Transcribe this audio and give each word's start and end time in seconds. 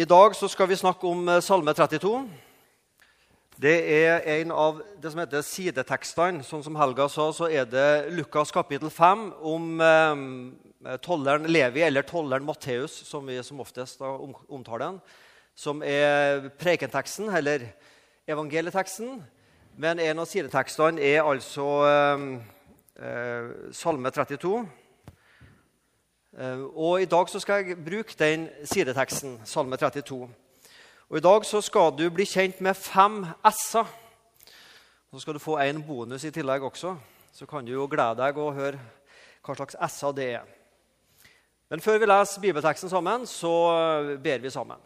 I 0.00 0.04
dag 0.08 0.32
så 0.36 0.48
skal 0.48 0.68
vi 0.70 0.78
snakke 0.78 1.04
om 1.04 1.26
eh, 1.28 1.42
Salme 1.44 1.74
32. 1.76 2.22
Det 3.60 3.72
er 3.92 4.22
en 4.38 4.52
av 4.54 4.78
det 5.02 5.10
som 5.12 5.20
heter 5.20 5.42
sidetekstene. 5.44 6.44
Sånn 6.46 6.62
som 6.64 6.78
Helga 6.78 7.04
sa, 7.12 7.26
så 7.36 7.50
er 7.52 7.66
det 7.68 8.08
Lukas 8.14 8.54
kapittel 8.54 8.88
5 8.94 9.26
om 9.50 9.82
eh, 9.84 10.94
tolleren 11.04 11.50
Levi, 11.52 11.82
eller 11.84 12.06
tolleren 12.08 12.48
Matteus, 12.48 12.94
som 13.10 13.28
vi 13.28 13.36
som 13.44 13.60
oftest 13.60 14.00
da 14.00 14.14
omtaler 14.48 14.86
den, 14.86 14.98
som 15.58 15.84
er 15.84 16.48
prekenteksten, 16.62 17.28
eller 17.36 17.68
evangelieteksten. 18.30 19.18
Men 19.76 20.00
en 20.00 20.24
av 20.24 20.30
sidetekstene 20.30 21.02
er 21.12 21.26
altså 21.26 21.68
eh, 21.90 22.28
eh 23.10 23.74
Salme 23.76 24.16
32. 24.16 24.62
Eh, 26.38 26.60
og 26.62 27.02
I 27.02 27.08
dag 27.10 27.28
så 27.28 27.40
skal 27.42 27.64
jeg 27.64 27.76
bruke 27.84 28.14
den 28.18 28.48
sideteksten, 28.64 29.40
Salme 29.44 29.76
32. 29.76 30.28
Og 31.08 31.16
I 31.18 31.20
dag 31.20 31.44
så 31.44 31.60
skal 31.60 31.90
du 31.98 32.04
bli 32.10 32.24
kjent 32.24 32.60
med 32.60 32.74
fem 32.74 33.24
s-er. 33.50 33.88
Så 35.10 35.20
skal 35.20 35.34
du 35.34 35.42
få 35.42 35.58
en 35.58 35.82
bonus 35.82 36.24
i 36.24 36.30
tillegg 36.30 36.62
også. 36.62 36.94
Så 37.32 37.46
kan 37.46 37.66
du 37.66 37.72
jo 37.72 37.88
glede 37.90 38.22
deg 38.22 38.38
og 38.38 38.54
høre 38.54 38.78
hva 39.42 39.56
slags 39.58 39.74
s-er 39.74 40.14
det 40.14 40.28
er. 40.36 40.46
Men 41.70 41.82
før 41.82 41.98
vi 41.98 42.06
leser 42.06 42.40
bibelteksten 42.40 42.90
sammen, 42.90 43.26
så 43.26 43.50
ber 44.22 44.38
vi 44.38 44.50
sammen. 44.50 44.78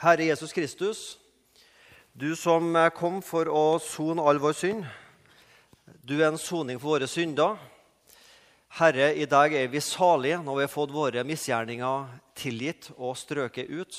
Herre 0.00 0.24
Jesus 0.24 0.52
Kristus, 0.52 1.18
du 2.12 2.34
som 2.36 2.76
kom 2.96 3.20
for 3.22 3.48
å 3.48 3.78
sone 3.80 4.24
all 4.24 4.40
vår 4.40 4.56
synd. 4.56 4.84
Du 6.00 6.16
er 6.16 6.30
en 6.30 6.40
soning 6.40 6.80
for 6.80 6.96
våre 6.96 7.08
synder. 7.08 7.56
Herre, 8.76 9.14
i 9.16 9.24
dag 9.24 9.54
er 9.56 9.70
vi 9.72 9.80
salige 9.80 10.36
når 10.44 10.58
vi 10.58 10.64
har 10.66 10.68
fått 10.68 10.90
våre 10.92 11.22
misgjerninger 11.24 12.10
tilgitt 12.36 12.90
og 12.98 13.14
strøket 13.16 13.70
ut. 13.72 13.96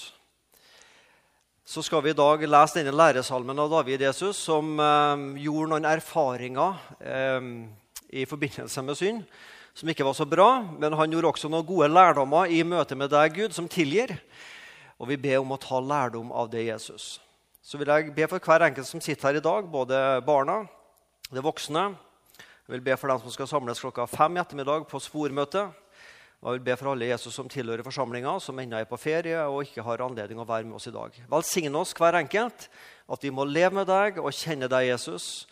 Så 1.66 1.82
skal 1.82 2.04
vi 2.06 2.12
i 2.14 2.18
dag 2.20 2.46
lese 2.46 2.78
denne 2.78 2.94
læresalmen 2.94 3.58
av 3.58 3.72
David 3.74 4.06
Jesus, 4.06 4.38
som 4.38 4.78
eh, 4.78 5.42
gjorde 5.42 5.72
noen 5.72 5.90
erfaringer 5.90 6.78
eh, 7.02 7.50
i 8.22 8.30
forbindelse 8.30 8.86
med 8.86 9.02
synd 9.02 9.26
som 9.74 9.90
ikke 9.90 10.06
var 10.06 10.14
så 10.14 10.30
bra. 10.30 10.48
Men 10.78 10.94
han 11.02 11.10
gjorde 11.10 11.34
også 11.34 11.50
noen 11.50 11.66
gode 11.66 11.90
lærdommer 11.90 12.46
i 12.46 12.62
møte 12.62 12.94
med 12.94 13.10
deg, 13.10 13.34
Gud, 13.34 13.58
som 13.58 13.66
tilgir. 13.66 14.14
Og 15.02 15.10
vi 15.10 15.18
ber 15.26 15.42
om 15.42 15.58
å 15.58 15.62
ta 15.62 15.82
lærdom 15.82 16.30
av 16.30 16.54
det, 16.54 16.68
Jesus. 16.70 17.16
Så 17.66 17.82
vil 17.82 17.90
jeg 17.90 18.14
be 18.14 18.30
for 18.30 18.38
hver 18.38 18.70
enkelt 18.70 18.86
som 18.86 19.02
sitter 19.02 19.32
her 19.32 19.42
i 19.42 19.48
dag, 19.50 19.74
både 19.74 20.22
barna, 20.26 20.68
de 21.34 21.42
voksne, 21.42 21.96
jeg 22.68 22.82
vil 22.82 22.84
be 22.84 22.96
for 23.00 23.08
dem 23.08 23.20
som 23.24 23.32
skal 23.32 23.48
samles 23.48 23.80
klokka 23.80 24.04
fem 24.12 24.34
i 24.36 24.42
ettermiddag 24.42 24.90
på 24.90 25.00
spormøte. 25.00 25.62
Og 26.44 26.50
jeg 26.50 26.58
vil 26.58 26.66
be 26.66 26.74
for 26.76 26.90
alle 26.92 27.08
Jesus 27.08 27.38
som 27.38 27.48
tilhører 27.48 27.86
forsamlinga, 27.86 28.34
som 28.44 28.60
ennå 28.60 28.82
er 28.82 28.90
på 28.90 29.00
ferie 29.00 29.40
og 29.48 29.62
ikke 29.64 29.86
har 29.88 30.04
anledning 30.04 30.42
å 30.44 30.46
være 30.50 30.68
med 30.68 30.76
oss 30.76 30.90
i 30.90 30.92
dag. 30.92 31.16
Velsign 31.32 31.80
oss 31.80 31.96
hver 31.96 32.20
enkelt, 32.20 32.68
at 33.08 33.24
vi 33.24 33.32
må 33.32 33.48
leve 33.48 33.80
med 33.80 33.88
deg 33.88 34.20
og 34.20 34.36
kjenne 34.36 34.68
deg, 34.68 34.90
Jesus, 34.90 35.48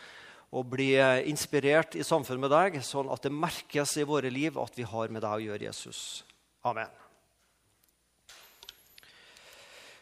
og 0.51 0.67
bli 0.75 0.89
inspirert 1.31 1.95
i 1.95 2.03
samfunnet 2.03 2.43
med 2.43 2.51
deg, 2.51 2.77
sånn 2.83 3.07
at 3.07 3.23
det 3.23 3.31
merkes 3.31 3.95
i 3.95 4.03
våre 4.03 4.27
liv 4.27 4.59
at 4.59 4.75
vi 4.75 4.83
har 4.83 5.07
med 5.07 5.23
deg 5.23 5.39
å 5.39 5.43
gjøre, 5.47 5.69
Jesus. 5.71 6.25
Amen. 6.67 6.91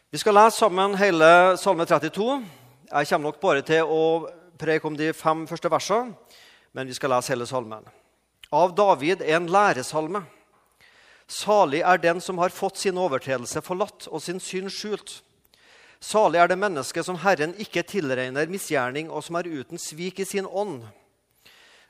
Vi 0.09 0.17
skal 0.17 0.33
lese 0.41 0.65
sammen 0.65 0.97
hele 0.97 1.29
Salme 1.61 1.85
32. 1.85 2.41
Jeg 2.89 3.13
kommer 3.13 3.29
nok 3.29 3.43
bare 3.45 3.61
til 3.69 3.85
å 3.85 4.01
preke 4.57 4.89
om 4.89 4.97
de 4.97 5.13
fem 5.13 5.45
første 5.45 5.69
versene 5.69 6.41
men 6.73 6.89
vi 6.89 6.95
skal 6.97 7.13
lese 7.13 7.33
hele 7.33 7.47
salmen. 7.47 7.85
Av 8.53 8.73
David 8.75 9.21
en 9.21 9.47
læresalme. 9.49 10.23
Salig 11.27 11.81
er 11.81 12.01
den 12.01 12.19
som 12.21 12.37
har 12.41 12.53
fått 12.53 12.81
sin 12.81 12.97
overtredelse 12.99 13.63
forlatt 13.65 14.09
og 14.11 14.21
sin 14.21 14.41
synd 14.43 14.73
skjult. 14.73 15.21
Salig 16.03 16.41
er 16.41 16.51
det 16.51 16.59
mennesket 16.59 17.07
som 17.07 17.17
Herren 17.23 17.55
ikke 17.63 17.85
tilregner 17.87 18.49
misgjerning, 18.51 19.07
og 19.07 19.23
som 19.23 19.39
er 19.39 19.47
uten 19.47 19.79
svik 19.79 20.19
i 20.19 20.27
sin 20.27 20.49
ånd. 20.49 20.81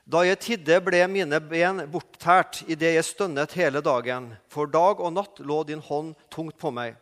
Da 0.04 0.20
jeg 0.22 0.38
tidde, 0.44 0.78
ble 0.84 1.00
mine 1.08 1.40
ben 1.40 1.82
borttært 1.90 2.60
idet 2.68 2.92
jeg 2.94 3.08
stønnet 3.08 3.56
hele 3.58 3.80
dagen. 3.82 4.34
For 4.52 4.70
dag 4.70 5.00
og 5.00 5.14
natt 5.16 5.40
lå 5.40 5.62
din 5.66 5.82
hånd 5.82 6.12
tungt 6.30 6.60
på 6.60 6.70
meg. 6.70 6.94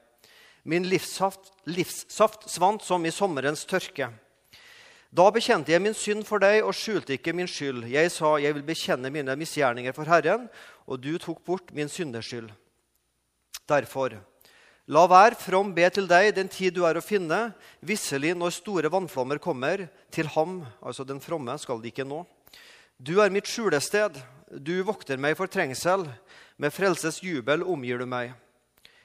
Min 0.62 0.87
livssaft, 0.87 1.50
livssaft 1.66 2.47
svant 2.48 2.87
som 2.87 3.03
i 3.04 3.12
sommerens 3.12 3.66
tørke. 3.66 4.12
Da 5.12 5.26
bekjente 5.28 5.74
jeg 5.74 5.82
min 5.84 5.92
synd 5.92 6.24
for 6.24 6.40
deg 6.40 6.62
og 6.64 6.72
skjulte 6.72 7.18
ikke 7.18 7.34
min 7.36 7.48
skyld. 7.50 7.84
Jeg 7.92 8.08
sa, 8.14 8.30
jeg 8.40 8.56
vil 8.56 8.64
bekjenne 8.64 9.10
mine 9.12 9.34
misgjerninger 9.36 9.92
for 9.92 10.08
Herren, 10.08 10.46
og 10.88 11.02
du 11.04 11.18
tok 11.20 11.42
bort 11.44 11.68
min 11.76 11.90
syndeskyld. 11.92 12.48
Derfor, 13.68 14.16
la 14.88 15.02
hver 15.06 15.36
from 15.36 15.74
be 15.76 15.84
til 15.92 16.08
deg 16.08 16.30
den 16.38 16.48
tid 16.48 16.72
du 16.78 16.86
er 16.88 16.96
å 16.96 17.04
finne. 17.04 17.50
Visselig, 17.84 18.32
når 18.40 18.56
store 18.56 18.92
vannflommer 18.92 19.36
kommer, 19.36 19.84
til 20.08 20.32
ham, 20.32 20.62
altså 20.80 21.04
den 21.04 21.20
fromme, 21.20 21.58
skal 21.60 21.84
de 21.84 21.92
ikke 21.92 22.08
nå. 22.08 22.22
Du 22.96 23.18
er 23.20 23.34
mitt 23.34 23.50
skjulested. 23.50 24.16
Du 24.48 24.78
vokter 24.88 25.20
meg 25.20 25.36
for 25.36 25.50
trengsel. 25.50 26.06
Med 26.56 26.72
frelses 26.72 27.20
jubel 27.20 27.66
omgir 27.68 28.00
du 28.00 28.08
meg. 28.08 28.32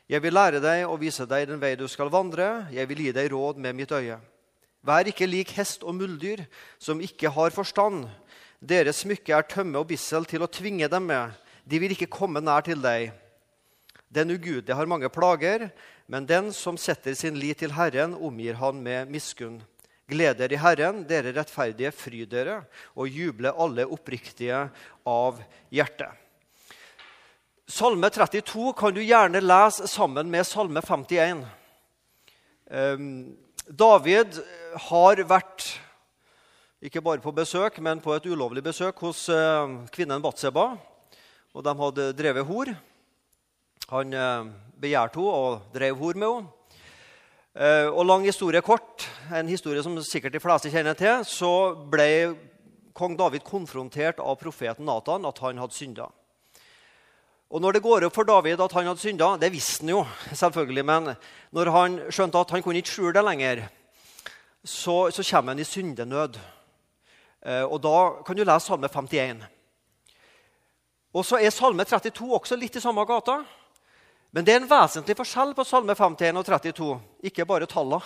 Jeg 0.07 0.24
vil 0.24 0.39
lære 0.39 0.63
deg 0.63 0.88
og 0.88 1.01
vise 1.03 1.28
deg 1.28 1.50
den 1.51 1.59
vei 1.59 1.75
du 1.75 1.88
skal 1.91 2.07
vandre. 2.07 2.69
Jeg 2.72 2.88
vil 2.88 3.07
gi 3.09 3.16
deg 3.16 3.31
råd 3.35 3.59
med 3.59 3.75
mitt 3.75 3.91
øye. 3.91 4.22
Vær 4.88 5.09
ikke 5.09 5.28
lik 5.28 5.52
hest 5.58 5.84
og 5.84 5.98
muldyr, 5.98 6.46
som 6.80 7.02
ikke 7.03 7.31
har 7.36 7.52
forstand. 7.52 8.06
Deres 8.64 9.03
smykke 9.03 9.36
er 9.36 9.48
tømme 9.50 9.81
og 9.81 9.90
bissel 9.90 10.25
til 10.25 10.46
å 10.46 10.52
tvinge 10.52 10.88
dem 10.88 11.09
med. 11.09 11.34
De 11.68 11.80
vil 11.81 11.92
ikke 11.92 12.08
komme 12.08 12.40
nær 12.40 12.64
til 12.64 12.80
deg. 12.81 13.12
Den 14.08 14.31
ugudelige 14.31 14.78
har 14.78 14.88
mange 14.88 15.09
plager, 15.12 15.68
men 16.08 16.25
den 16.25 16.53
som 16.56 16.78
setter 16.80 17.18
sin 17.20 17.36
lit 17.36 17.59
til 17.59 17.75
Herren, 17.75 18.16
omgir 18.16 18.56
han 18.62 18.80
med 18.84 19.12
miskunn. 19.12 19.59
Gleder 20.08 20.53
i 20.56 20.59
Herren, 20.62 21.02
dere 21.04 21.34
rettferdige, 21.36 21.92
fry 21.92 22.24
dere, 22.24 22.62
og 22.96 23.12
juble 23.12 23.52
alle 23.52 23.84
oppriktige 23.92 24.62
av 25.04 25.42
hjertet. 25.68 26.16
Salme 27.68 28.08
32 28.08 28.72
kan 28.80 28.96
du 28.96 29.02
gjerne 29.04 29.44
lese 29.44 29.90
sammen 29.92 30.31
med 30.31 30.48
Salme 30.48 30.80
51. 30.80 31.44
Um, 32.72 33.36
David 33.68 34.38
har 34.88 35.20
vært 35.28 35.66
ikke 36.80 37.02
bare 37.04 37.20
på 37.20 37.34
besøk, 37.36 37.82
men 37.84 38.00
på 38.00 38.14
et 38.16 38.28
ulovlig 38.32 38.62
besøk 38.64 39.02
hos 39.04 39.26
eh, 39.28 39.74
kvinnen 39.92 40.24
Batseba. 40.24 40.70
Og 41.52 41.66
de 41.66 41.74
hadde 41.76 42.06
drevet 42.16 42.48
hor. 42.48 42.72
Han 43.92 44.16
eh, 44.16 44.48
begjærte 44.80 45.20
henne 45.20 45.34
og 45.36 45.74
drev 45.76 46.00
hor 46.00 46.16
med 46.16 46.32
henne. 46.32 46.54
Eh, 47.58 47.90
og 47.90 48.06
lang 48.08 48.24
historie 48.24 48.62
kort, 48.64 49.04
en 49.36 49.52
historie 49.52 49.84
som 49.84 50.00
sikkert 50.00 50.38
de 50.38 50.44
fleste 50.44 50.72
kjenner 50.72 50.96
til, 50.96 51.26
så 51.28 51.74
ble 51.92 52.08
kong 52.96 53.18
David 53.20 53.44
konfrontert 53.44 54.22
av 54.24 54.40
profeten 54.40 54.88
Natan 54.88 55.28
at 55.28 55.44
han 55.44 55.60
hadde 55.60 55.76
synda. 55.76 56.08
Og 57.47 57.62
når 57.63 57.78
det 57.78 57.84
går 57.85 58.03
opp 58.03 58.16
for 58.18 58.28
David 58.28 58.59
at 58.59 58.74
han 58.75 58.90
hadde 58.90 59.00
synda, 59.00 59.30
det 59.40 59.53
visste 59.53 59.85
han 59.85 59.94
jo, 59.94 60.02
selvfølgelig, 60.35 60.84
men 60.85 61.13
når 61.56 61.72
han 61.72 62.00
skjønte 62.12 62.40
at 62.44 62.50
han 62.52 62.63
kunne 62.63 62.81
ikke 62.81 62.91
skjule 62.91 63.13
det 63.16 63.24
lenger, 63.24 63.62
så, 64.68 65.08
så 65.16 65.24
kommer 65.30 65.56
han 65.56 65.63
i 65.63 65.68
syndenød. 65.68 66.36
Eh, 67.47 67.63
og 67.63 67.80
da 67.86 67.97
kan 68.28 68.36
du 68.36 68.44
lese 68.44 68.68
Salme 68.68 68.90
51. 68.91 69.46
Og 71.16 71.24
så 71.25 71.40
er 71.40 71.56
Salme 71.56 71.88
32 71.88 72.28
også 72.36 72.59
litt 72.59 72.75
i 72.75 72.84
samme 72.84 73.07
gata. 73.07 73.40
Men 74.36 74.44
det 74.44 74.53
er 74.53 74.59
en 74.59 74.69
vesentlig 74.69 75.16
forskjell 75.16 75.56
på 75.56 75.63
Salme 75.63 75.96
51 75.96 76.41
og 76.41 76.46
32. 76.52 76.90
Ikke 77.31 77.47
bare 77.47 77.69
tallene. 77.69 78.03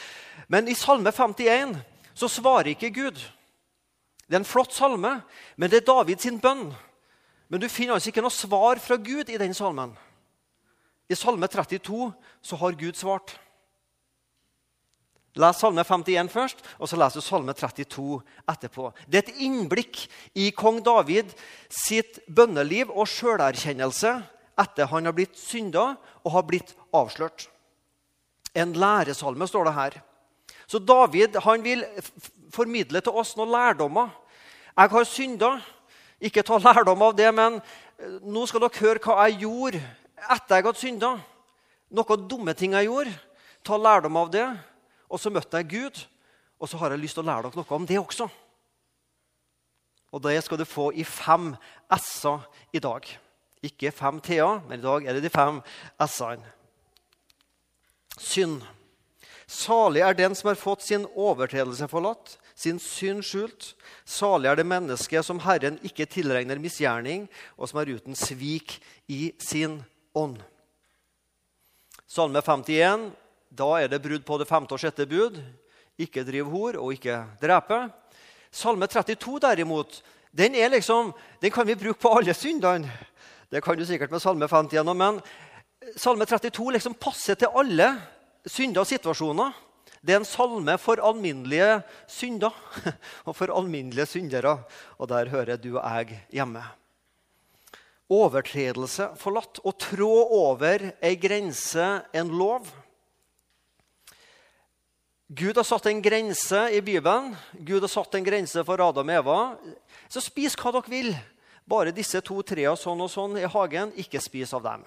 Men 0.52 0.66
i 0.66 0.74
Salme 0.74 1.14
51 1.14 1.78
så 2.18 2.28
svarer 2.28 2.74
ikke 2.74 2.90
Gud. 2.90 3.22
Det 4.26 4.34
er 4.34 4.42
en 4.42 4.46
flott 4.46 4.74
salme, 4.74 5.10
men 5.56 5.70
det 5.70 5.80
er 5.80 5.86
Davids 5.88 6.26
bønn. 6.42 6.68
Men 7.50 7.60
du 7.62 7.66
finner 7.68 7.96
altså 7.96 8.12
ikke 8.12 8.22
noe 8.22 8.34
svar 8.34 8.78
fra 8.82 8.96
Gud 8.96 9.30
i 9.30 9.38
den 9.40 9.54
salmen. 9.56 9.96
I 11.10 11.18
Salme 11.18 11.48
32 11.50 12.12
så 12.46 12.58
har 12.60 12.78
Gud 12.78 12.94
svart. 12.94 13.34
Les 15.38 15.58
Salme 15.58 15.82
51 15.86 16.30
først, 16.30 16.62
og 16.78 16.88
så 16.90 16.98
leser 16.98 17.22
du 17.22 17.26
Salme 17.26 17.54
32 17.54 18.20
etterpå. 18.50 18.90
Det 19.06 19.18
er 19.18 19.24
et 19.26 19.42
innblikk 19.46 20.04
i 20.38 20.50
kong 20.54 20.78
David 20.86 21.30
sitt 21.70 22.20
bønneliv 22.30 22.90
og 22.94 23.10
sjølerkjennelse 23.10 24.14
etter 24.60 24.90
han 24.90 25.06
har 25.06 25.16
blitt 25.16 25.38
synda 25.38 25.94
og 26.22 26.34
har 26.34 26.46
blitt 26.46 26.74
avslørt. 26.94 27.48
En 28.54 28.74
læresalme, 28.74 29.46
står 29.46 29.68
det 29.68 29.74
her. 29.74 29.98
Så 30.66 30.78
David 30.78 31.38
han 31.42 31.62
vil 31.66 31.84
formidle 32.54 33.02
til 33.02 33.14
oss 33.22 33.36
noen 33.38 33.54
lærdommer. 33.54 34.10
Jeg 34.76 34.90
har 34.94 35.06
synda. 35.06 35.52
Ikke 36.20 36.44
ta 36.44 36.58
lærdom 36.60 37.02
av 37.02 37.16
det, 37.16 37.30
men 37.34 37.58
eh, 37.60 38.18
nå 38.22 38.44
skal 38.48 38.64
dere 38.66 38.82
høre 38.82 39.02
hva 39.04 39.26
jeg 39.28 39.40
gjorde 39.46 39.80
etter 40.28 40.58
jeg 40.58 40.66
hadde 40.66 40.80
synda. 40.80 41.14
Noen 41.96 42.26
dumme 42.28 42.54
ting 42.54 42.76
jeg 42.76 42.90
gjorde. 42.90 43.14
Ta 43.64 43.78
lærdom 43.80 44.18
av 44.20 44.30
det. 44.32 44.46
Og 45.10 45.18
så 45.18 45.32
møtte 45.32 45.58
jeg 45.58 45.70
Gud, 45.72 46.04
og 46.60 46.68
så 46.70 46.78
har 46.78 46.92
jeg 46.92 47.02
lyst 47.02 47.18
til 47.18 47.24
å 47.24 47.30
lære 47.30 47.48
dere 47.48 47.58
noe 47.58 47.76
om 47.76 47.88
det 47.88 47.98
også. 47.98 48.28
Og 50.10 50.22
det 50.22 50.36
skal 50.44 50.58
du 50.60 50.66
få 50.66 50.90
i 50.94 51.06
fem 51.06 51.52
s-er 51.96 52.46
i 52.74 52.82
dag. 52.82 53.06
Ikke 53.62 53.92
fem 53.94 54.20
t-er, 54.22 54.60
men 54.68 54.78
i 54.80 54.84
dag 54.84 55.06
er 55.06 55.16
det 55.16 55.24
de 55.26 55.32
fem 55.32 55.60
s-ene. 56.06 56.56
synd. 58.20 58.60
Salig 59.48 60.02
er 60.04 60.14
den 60.14 60.34
som 60.34 60.48
har 60.48 60.58
fått 60.60 60.82
sin 60.84 61.06
overtredelse 61.16 61.88
forlatt, 61.88 62.36
sin 62.60 62.80
synd 62.82 63.24
skjult. 63.24 63.72
Salig 64.04 64.50
er 64.50 64.58
det 64.60 64.68
mennesket 64.68 65.24
som 65.24 65.40
Herren 65.44 65.78
ikke 65.86 66.08
tilregner 66.10 66.60
misgjerning, 66.60 67.26
og 67.56 67.70
som 67.70 67.80
er 67.80 67.94
uten 67.96 68.18
svik 68.18 68.76
i 69.08 69.32
sin 69.40 69.78
ånd. 70.16 70.38
Salme 72.10 72.42
51, 72.42 73.10
da 73.50 73.70
er 73.80 73.88
det 73.88 74.02
brudd 74.02 74.26
på 74.26 74.38
det 74.40 74.48
femte 74.50 74.76
og 74.76 74.82
sjette 74.82 75.08
bud. 75.08 75.38
Ikke 76.00 76.24
driv 76.26 76.50
hor 76.52 76.78
og 76.80 76.94
ikke 76.96 77.22
drepe. 77.40 77.84
Salme 78.50 78.88
32 78.90 79.38
derimot, 79.44 80.00
den, 80.34 80.58
liksom, 80.70 81.12
den 81.42 81.50
kan 81.54 81.66
vi 81.66 81.78
bruke 81.78 82.00
på 82.02 82.12
alle 82.18 82.34
syndene. 82.34 82.90
Det 83.50 83.62
kan 83.62 83.78
du 83.78 83.84
sikkert 83.86 84.10
med 84.10 84.22
Salme 84.22 84.46
51 84.46 84.94
men 84.94 85.18
Salme 85.96 86.26
32 86.26 86.72
liksom 86.76 86.94
passer 86.94 87.38
til 87.40 87.50
alle 87.56 87.88
synder 88.46 88.84
og 88.84 88.90
situasjoner. 88.90 89.54
Det 90.00 90.14
er 90.14 90.22
en 90.22 90.28
salme 90.28 90.76
for 90.80 91.00
alminnelige 91.04 91.82
synder 92.08 92.54
og 93.28 93.34
for 93.36 93.52
alminnelige 93.52 94.08
syndere. 94.08 94.56
Og 94.96 95.10
der 95.12 95.28
hører 95.28 95.60
du 95.60 95.74
og 95.74 95.84
jeg 95.84 96.22
hjemme. 96.32 96.62
Overtredelse 98.10 99.12
forlatt. 99.20 99.60
Å 99.60 99.74
trå 99.76 100.12
over 100.40 100.88
ei 101.04 101.14
grense, 101.20 101.84
en 102.16 102.32
lov. 102.32 102.64
Gud 105.30 105.60
har 105.60 105.68
satt 105.68 105.86
en 105.86 106.00
grense 106.02 106.64
i 106.74 106.80
Bibelen. 106.82 107.36
Gud 107.52 107.84
har 107.84 107.92
satt 107.92 108.16
en 108.18 108.26
grense 108.26 108.64
for 108.66 108.82
Adam 108.82 109.12
og 109.12 109.20
Eva. 109.20 109.38
Så 110.10 110.24
spis 110.24 110.56
hva 110.58 110.72
dere 110.74 110.90
vil. 110.90 111.12
Bare 111.70 111.92
disse 111.94 112.18
to 112.24 112.40
trærne 112.42 112.74
sånn 112.80 113.04
og 113.04 113.12
sånn 113.12 113.36
i 113.38 113.46
hagen. 113.46 113.92
Ikke 114.00 114.18
spis 114.18 114.56
av 114.56 114.64
dem. 114.64 114.82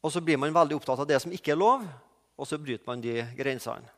Og 0.00 0.14
så 0.14 0.22
blir 0.22 0.38
man 0.40 0.54
veldig 0.54 0.78
opptatt 0.78 1.02
av 1.02 1.10
det 1.10 1.18
som 1.20 1.34
ikke 1.34 1.52
er 1.52 1.58
lov, 1.58 1.82
og 2.36 2.48
så 2.48 2.58
bryter 2.60 2.84
man 2.88 3.02
de 3.02 3.18
grensene. 3.36 3.92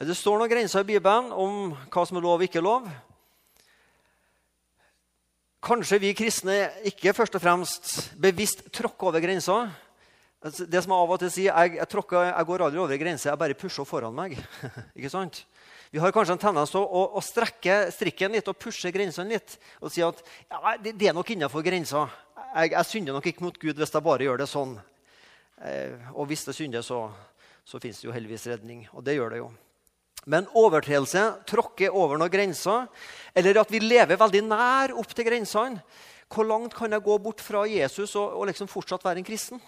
Det 0.00 0.16
står 0.16 0.38
noen 0.40 0.48
grenser 0.48 0.80
i 0.80 0.88
Bibelen 0.94 1.28
om 1.36 1.74
hva 1.92 2.04
som 2.08 2.16
er 2.16 2.24
lov 2.24 2.40
og 2.40 2.46
ikke 2.46 2.62
lov. 2.64 2.86
Kanskje 5.60 5.98
vi 6.00 6.14
kristne 6.16 6.56
ikke 6.88 7.12
først 7.12 7.36
og 7.36 7.42
fremst 7.44 7.90
bevisst 8.16 8.64
tråkker 8.72 9.10
over 9.10 9.20
grensa. 9.20 9.66
Altså, 10.40 10.64
det 10.64 10.80
som 10.80 10.94
jeg 10.94 11.04
av 11.04 11.12
og 11.12 11.20
til 11.20 11.32
sier, 11.34 11.52
jeg, 11.52 11.76
jeg, 11.76 11.88
tråkker, 11.92 12.30
jeg 12.30 12.48
går 12.48 12.64
aldri 12.64 12.80
over 12.80 13.00
grenser, 13.02 13.28
jeg 13.28 13.42
bare 13.42 13.58
pusher 13.60 13.84
foran 13.84 14.16
meg. 14.16 14.38
ikke 14.96 15.12
sant? 15.12 15.42
Vi 15.92 16.00
har 16.00 16.14
kanskje 16.14 16.38
en 16.38 16.40
tendens 16.40 16.72
til 16.72 16.80
å, 16.80 17.02
å, 17.18 17.20
strekke 17.20 17.90
strikken 17.92 18.32
litt 18.32 18.48
og 18.48 18.56
pushe 18.56 18.92
grensene 18.94 19.34
litt. 19.34 19.58
Og 19.84 19.92
si 19.92 20.00
at 20.06 20.22
ja, 20.46 20.78
det, 20.80 20.94
det 20.96 21.10
er 21.10 21.16
nok 21.18 21.34
innenfor 21.34 21.66
grensa 21.66 22.06
jeg, 22.54 22.72
jeg, 22.72 22.86
synder 22.88 23.16
nok 23.16 23.28
ikke 23.30 23.44
mot 23.44 23.58
Gud 23.60 23.78
hvis 23.78 23.92
jeg 23.94 24.04
bare 24.06 24.26
gjør 24.26 24.40
det 24.40 24.48
sånn. 24.50 24.78
Eh, 25.60 26.12
og 26.14 26.30
hvis 26.30 26.46
det 26.46 26.54
synder, 26.56 26.84
så, 26.84 27.04
så 27.64 27.80
fins 27.82 28.00
det 28.00 28.08
jo 28.08 28.14
heldigvis 28.14 28.48
redning. 28.52 28.86
Og 28.94 29.04
det 29.04 29.16
gjør 29.18 29.34
det 29.34 29.42
jo. 29.42 29.50
Men 30.28 30.48
overtredelse 30.56 31.22
tråkke 31.48 31.88
over 31.88 32.20
noen 32.20 32.32
grenser, 32.32 32.88
eller 33.36 33.62
at 33.62 33.70
vi 33.72 33.80
lever 33.80 34.20
veldig 34.20 34.42
nær 34.50 34.94
opp 35.00 35.14
til 35.16 35.28
grensene. 35.28 35.80
Hvor 36.30 36.46
langt 36.46 36.76
kan 36.76 36.92
jeg 36.92 37.02
gå 37.02 37.16
bort 37.18 37.40
fra 37.42 37.64
Jesus 37.66 38.12
og, 38.14 38.36
og 38.38 38.46
liksom 38.50 38.68
fortsatt 38.70 39.02
være 39.02 39.18
en 39.18 39.26
kristen? 39.26 39.62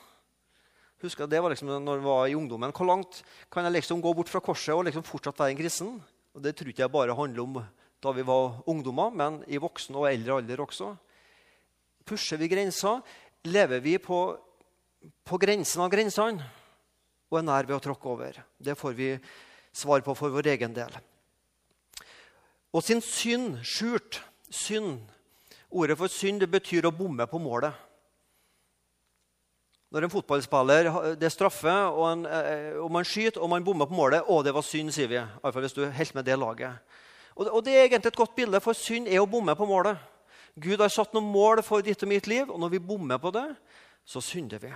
Husker 1.02 1.26
Det 1.26 1.40
var 1.42 1.50
liksom 1.50 1.72
når 1.82 1.98
jeg 1.98 2.06
var 2.06 2.26
i 2.30 2.36
ungdommen. 2.38 2.70
Hvor 2.70 2.86
langt 2.86 3.24
kan 3.50 3.66
jeg 3.66 3.74
liksom 3.80 4.02
gå 4.04 4.12
bort 4.14 4.30
fra 4.30 4.40
korset 4.44 4.74
og 4.76 4.84
liksom 4.86 5.02
fortsatt 5.02 5.40
være 5.40 5.56
en 5.56 5.58
kristen? 5.58 5.96
Og 6.36 6.42
Det 6.44 6.54
tror 6.54 6.70
ikke 6.70 6.84
jeg 6.84 6.94
bare 6.94 7.16
handler 7.18 7.42
om 7.42 7.58
da 8.02 8.12
vi 8.14 8.22
var 8.26 8.62
ungdommer, 8.66 9.10
men 9.10 9.42
i 9.46 9.58
voksen 9.62 9.98
og 9.98 10.08
eldre 10.10 10.38
alder 10.38 10.62
også. 10.62 10.92
Pusher 12.06 12.38
vi 12.38 12.48
grenser, 12.50 13.02
lever 13.46 13.82
vi 13.82 13.96
på, 13.98 14.18
på 15.24 15.38
grensen 15.40 15.82
av 15.82 15.90
grensene 15.92 16.44
og 17.32 17.38
er 17.40 17.46
nær 17.46 17.68
ved 17.68 17.78
å 17.78 17.82
tråkke 17.82 18.10
over. 18.12 18.42
Det 18.60 18.76
får 18.76 18.92
vi 18.96 19.14
svar 19.72 20.02
på 20.04 20.14
for 20.16 20.34
vår 20.34 20.50
egen 20.52 20.74
del. 20.76 20.92
Og 22.72 22.84
sin 22.84 23.00
synd 23.04 23.56
skjult. 23.64 24.20
Synd. 24.52 25.00
Ordet 25.72 25.96
for 25.96 26.12
synd 26.12 26.42
det 26.42 26.50
betyr 26.52 26.84
å 26.88 26.92
bomme 26.92 27.24
på 27.28 27.40
målet. 27.40 27.72
Når 29.92 30.06
en 30.06 30.12
fotballspiller 30.12 30.88
det 31.20 31.28
er 31.28 31.32
straffe, 31.32 31.72
og, 31.72 32.04
en, 32.10 32.26
eh, 32.28 32.76
og 32.80 32.88
man 32.92 33.04
skyter 33.04 33.42
og 33.44 33.50
man 33.52 33.64
bommer 33.64 33.88
på 33.88 33.96
målet 33.96 34.28
Å, 34.28 34.38
det 34.44 34.54
var 34.56 34.64
synd, 34.64 34.92
sier 34.92 35.08
vi. 35.08 35.18
Iallfall 35.20 35.66
hvis 35.66 35.76
du 35.76 35.82
holder 35.84 36.16
med 36.16 36.28
det 36.28 36.38
laget. 36.40 36.94
Og, 37.36 37.48
og 37.48 37.60
Det 37.64 37.74
er 37.76 37.84
egentlig 37.88 38.12
et 38.12 38.22
godt 38.22 38.36
bilde, 38.36 38.60
for 38.60 38.76
synd 38.76 39.08
er 39.08 39.20
å 39.20 39.28
bomme 39.28 39.56
på 39.56 39.68
målet. 39.68 40.00
Gud 40.60 40.80
har 40.84 40.92
satt 40.92 41.12
noen 41.16 41.32
mål 41.32 41.64
for 41.64 41.84
ditt 41.84 42.04
og 42.04 42.12
mitt 42.12 42.28
liv, 42.28 42.48
og 42.48 42.60
når 42.60 42.74
vi 42.74 42.86
bommer 42.92 43.20
på 43.20 43.32
det, 43.32 43.46
så 44.04 44.20
synder 44.20 44.60
vi. 44.60 44.72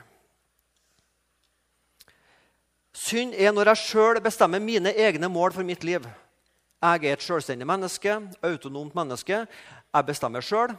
Synd 2.96 3.34
er 3.36 3.52
når 3.52 3.74
jeg 3.74 3.82
sjøl 3.82 4.20
bestemmer 4.24 4.62
mine 4.62 4.94
egne 4.96 5.28
mål 5.28 5.52
for 5.52 5.66
mitt 5.68 5.84
liv. 5.84 6.06
Jeg 6.80 7.04
er 7.04 7.16
et 7.16 7.24
selvstendig 7.24 7.66
menneske, 7.68 8.14
autonomt 8.44 8.94
menneske. 8.96 9.42
Jeg 9.44 10.06
bestemmer 10.08 10.44
sjøl. 10.44 10.72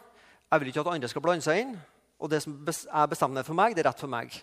Jeg 0.52 0.60
vil 0.60 0.72
ikke 0.72 0.82
at 0.82 0.90
andre 0.96 1.10
skal 1.12 1.22
blande 1.22 1.46
seg 1.46 1.62
inn. 1.62 1.76
Og 2.18 2.32
det 2.32 2.42
som 2.42 2.56
jeg 2.66 3.12
bestemmer 3.12 3.46
for 3.46 3.58
meg, 3.58 3.76
det 3.76 3.84
er 3.84 3.92
rett 3.92 4.02
for 4.02 4.10
meg. 4.10 4.34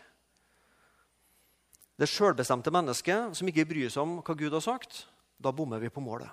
Det 1.98 2.10
sjølbestemte 2.10 2.72
mennesket 2.74 3.34
som 3.38 3.50
ikke 3.50 3.66
bryr 3.70 3.90
seg 3.90 4.02
om 4.02 4.16
hva 4.22 4.36
Gud 4.38 4.54
har 4.54 4.62
sagt, 4.62 5.04
da 5.38 5.52
bommer 5.54 5.82
vi 5.82 5.90
på 5.94 6.02
målet. 6.02 6.30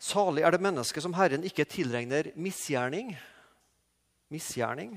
Salig 0.00 0.44
er 0.44 0.54
det 0.54 0.64
mennesket 0.64 1.04
som 1.04 1.16
Herren 1.16 1.44
ikke 1.44 1.68
tilregner 1.68 2.30
misgjerning. 2.40 3.12
Misgjerning. 4.32 4.96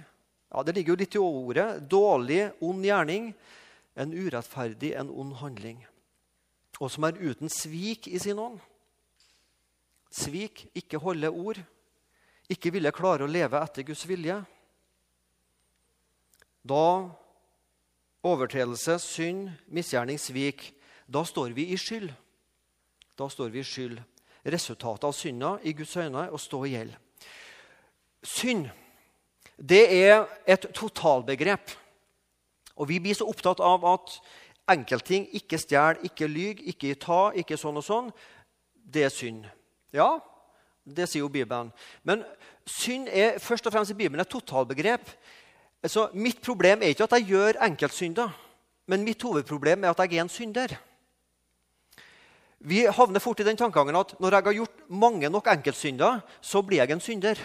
Ja, 0.53 0.63
Det 0.63 0.75
ligger 0.75 0.94
jo 0.94 1.01
litt 1.01 1.15
i 1.15 1.19
ordet. 1.19 1.68
Dårlig, 1.91 2.53
ond 2.63 2.85
gjerning. 2.85 3.33
En 3.95 4.13
urettferdig, 4.13 4.94
en 4.98 5.10
ond 5.10 5.36
handling. 5.42 5.84
Og 6.80 6.90
som 6.92 7.06
er 7.06 7.19
uten 7.22 7.51
svik 7.51 8.07
i 8.10 8.19
sin 8.19 8.40
ånd. 8.42 8.60
Svik, 10.13 10.68
ikke 10.78 11.01
holde 11.01 11.30
ord. 11.30 11.60
Ikke 12.50 12.74
ville 12.74 12.94
klare 12.94 13.25
å 13.25 13.30
leve 13.30 13.62
etter 13.62 13.86
Guds 13.88 14.06
vilje. 14.10 14.40
Da 16.63 16.86
overtredelse, 18.24 18.98
synd, 19.04 19.51
misgjerning, 19.68 20.19
svik, 20.22 20.72
da 21.06 21.25
står 21.28 21.54
vi 21.56 21.69
i 21.74 21.78
skyld. 21.80 22.10
Da 23.19 23.28
står 23.30 23.51
vi 23.54 23.62
i 23.62 23.68
skyld 23.68 24.01
resultatet 24.44 25.04
av 25.04 25.12
synda 25.16 25.57
i 25.63 25.74
Guds 25.74 25.95
øyne 25.98 26.25
er 26.25 26.34
å 26.34 26.42
stå 26.42 26.63
i 26.68 26.74
gjeld. 26.75 26.95
Synd 28.24 28.69
det 29.57 29.84
er 29.94 30.25
et 30.50 30.66
totalbegrep. 30.75 31.72
Og 32.75 32.90
Vi 32.90 33.00
blir 33.00 33.16
så 33.16 33.28
opptatt 33.30 33.62
av 33.62 33.86
at 33.86 34.18
enkeltting 34.74 35.28
ikke 35.38 35.59
stjel, 35.62 36.00
ikke 36.07 36.28
lyg, 36.28 36.62
ikke 36.74 36.95
ta, 37.00 37.31
ikke 37.36 37.57
sånn 37.59 37.78
og 37.78 37.86
sånn. 37.86 38.12
Det 38.74 39.06
er 39.06 39.14
synd. 39.14 39.45
Ja, 39.94 40.18
det 40.83 41.07
sier 41.09 41.24
jo 41.24 41.31
Bibelen. 41.31 41.71
Men 42.04 42.24
synd 42.66 43.09
er 43.12 43.40
først 43.44 43.68
og 43.68 43.76
fremst 43.76 43.94
i 43.94 43.97
Bibelen 44.00 44.24
et 44.24 44.31
totalbegrep. 44.31 45.06
Altså, 45.83 46.09
mitt 46.14 46.42
problem 46.42 46.81
er 46.81 46.94
ikke 46.94 47.06
at 47.07 47.18
jeg 47.19 47.30
gjør 47.33 47.59
enkeltsynder, 47.68 48.31
men 48.88 49.04
mitt 49.04 49.21
hovedproblem 49.24 49.83
er 49.83 49.94
at 49.94 50.04
jeg 50.04 50.18
er 50.18 50.26
en 50.26 50.31
synder. 50.31 50.76
Vi 52.64 52.86
havner 52.88 53.19
fort 53.19 53.42
i 53.44 53.47
den 53.47 53.59
tankegangen 53.59 53.97
at 54.00 54.14
når 54.24 54.38
jeg 54.38 54.45
har 54.45 54.56
gjort 54.56 54.83
mange 54.88 55.30
nok 55.30 55.50
enkeltsynder, 55.52 56.21
så 56.40 56.62
blir 56.64 56.80
jeg 56.80 56.95
en 56.95 57.04
synder. 57.04 57.40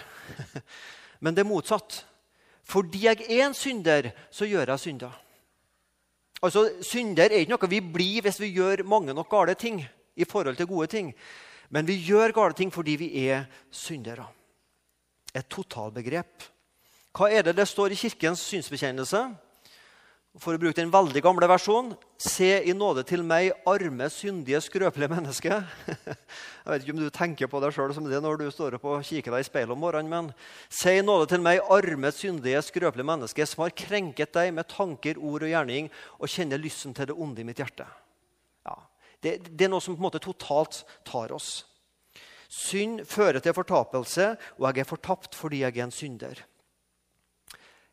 Men 1.23 1.35
det 1.35 1.43
er 1.43 1.49
motsatt. 1.49 2.05
Fordi 2.63 3.01
jeg 3.03 3.25
er 3.27 3.49
en 3.49 3.53
synder, 3.57 4.13
så 4.31 4.47
gjør 4.47 4.71
jeg 4.71 4.79
synder. 4.79 5.11
Altså, 6.41 6.69
Synder 6.81 7.27
er 7.27 7.41
ikke 7.43 7.51
noe 7.51 7.69
vi 7.71 7.79
blir 7.83 8.23
hvis 8.23 8.39
vi 8.39 8.53
gjør 8.55 8.85
mange 8.87 9.13
nok 9.13 9.29
gale 9.29 9.55
ting. 9.55 9.83
i 10.19 10.25
forhold 10.27 10.55
til 10.55 10.67
gode 10.67 10.87
ting. 10.87 11.13
Men 11.69 11.87
vi 11.87 11.95
gjør 12.03 12.33
gale 12.35 12.53
ting 12.53 12.73
fordi 12.73 12.95
vi 12.99 13.09
er 13.29 13.45
syndere. 13.71 14.25
Et 15.35 15.45
totalbegrep. 15.47 16.43
Hva 17.15 17.29
er 17.31 17.45
det 17.45 17.55
det 17.57 17.67
står 17.67 17.93
i 17.93 17.99
Kirkens 17.99 18.41
synsbekjennelse? 18.49 19.21
For 20.39 20.55
å 20.55 20.59
bruke 20.61 20.77
den 20.77 20.91
veldig 20.93 21.21
gamle 21.23 21.47
versjonen 21.51 21.95
Se 22.19 22.47
i 22.67 22.73
nåde 22.75 23.03
til 23.07 23.23
meg, 23.27 23.49
arme, 23.67 24.07
syndige, 24.11 24.61
skrøpelige 24.63 25.11
menneske. 25.11 25.59
Jeg 26.63 26.67
vet 26.67 26.83
ikke 26.83 26.95
om 26.95 27.01
du 27.01 27.09
tenker 27.15 27.51
på 27.51 27.61
deg 27.63 27.75
sjøl 27.75 27.93
som 27.95 28.07
det 28.07 28.19
når 28.23 28.41
du 28.41 28.45
står 28.51 28.77
opp 28.77 28.87
og 28.91 29.05
kikker 29.07 29.35
deg 29.35 29.43
i 29.43 29.47
speilet 29.47 29.75
om 29.75 29.79
morgenen, 29.79 30.11
men 30.11 30.29
Se 30.67 30.97
i 30.99 31.05
nåde 31.05 31.29
til 31.31 31.43
meg, 31.43 31.61
arme, 31.71 32.11
syndige, 32.15 32.61
skrøpelige 32.67 33.07
menneske, 33.07 33.47
som 33.47 33.63
har 33.65 33.75
krenket 33.75 34.35
deg 34.35 34.51
med 34.55 34.67
tanker, 34.71 35.19
ord 35.19 35.47
og 35.47 35.53
gjerning, 35.53 35.89
og 36.19 36.31
kjenner 36.31 36.61
lysten 36.61 36.95
til 36.95 37.09
det 37.09 37.15
onde 37.15 37.43
i 37.43 37.47
mitt 37.47 37.59
hjerte. 37.63 37.87
Ja, 38.67 38.75
det, 39.23 39.37
det 39.49 39.67
er 39.67 39.73
noe 39.73 39.83
som 39.83 39.95
på 39.95 40.03
en 40.03 40.09
måte 40.09 40.23
totalt 40.23 40.83
tar 41.07 41.33
oss. 41.35 41.63
Synd 42.49 43.03
fører 43.07 43.39
til 43.43 43.55
fortapelse, 43.55 44.31
og 44.57 44.69
jeg 44.71 44.83
er 44.83 44.89
fortapt 44.89 45.37
fordi 45.37 45.63
jeg 45.63 45.77
er 45.77 45.87
en 45.87 45.95
synder. 45.95 46.43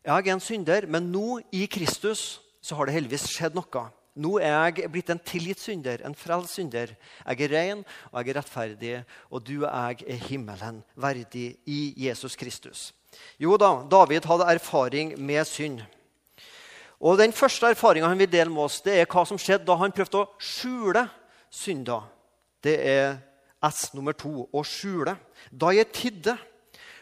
Jeg 0.07 0.23
er 0.23 0.37
en 0.37 0.39
synder, 0.39 0.85
men 0.87 1.09
nå 1.11 1.41
i 1.51 1.65
Kristus 1.67 2.37
så 2.63 2.77
har 2.77 2.87
det 2.87 2.93
heldigvis 2.95 3.25
skjedd 3.27 3.57
noe. 3.57 3.81
Nå 4.15 4.37
er 4.39 4.53
jeg 4.55 4.87
blitt 4.93 5.11
en 5.11 5.19
tilgitt 5.19 5.59
synder, 5.59 5.99
en 6.07 6.15
frelst 6.15 6.55
synder. 6.55 6.93
Jeg 7.27 7.43
er 7.43 7.51
ren 7.51 7.81
og 7.83 8.15
jeg 8.21 8.31
er 8.31 8.37
rettferdig, 8.39 8.93
og 9.27 9.43
du 9.43 9.57
og 9.57 9.67
jeg 9.67 10.07
er 10.07 10.23
himmelen 10.29 10.79
verdig 10.95 11.57
i 11.67 11.91
Jesus 12.07 12.39
Kristus. 12.39 12.93
Jo 13.35 13.59
da, 13.59 13.83
David 13.83 14.25
hadde 14.31 14.47
erfaring 14.55 15.11
med 15.19 15.43
synd. 15.43 15.83
Og 17.03 17.19
Den 17.19 17.35
første 17.35 17.67
erfaringa 17.75 18.07
han 18.07 18.23
vil 18.23 18.31
dele 18.31 18.49
med 18.49 18.63
oss, 18.63 18.79
det 18.81 18.95
er 18.95 19.11
hva 19.11 19.27
som 19.27 19.37
skjedde 19.37 19.67
da 19.67 19.75
han 19.75 19.91
prøvde 19.91 20.23
å 20.23 20.29
skjule 20.39 21.03
synder. 21.51 22.07
Det 22.63 22.79
er 22.79 23.17
S 23.67 23.91
nummer 23.91 24.15
to 24.15 24.47
å 24.55 24.63
skjule. 24.63 25.17
Da 25.51 25.75
jeg 25.75 25.91
tidde, 25.91 26.39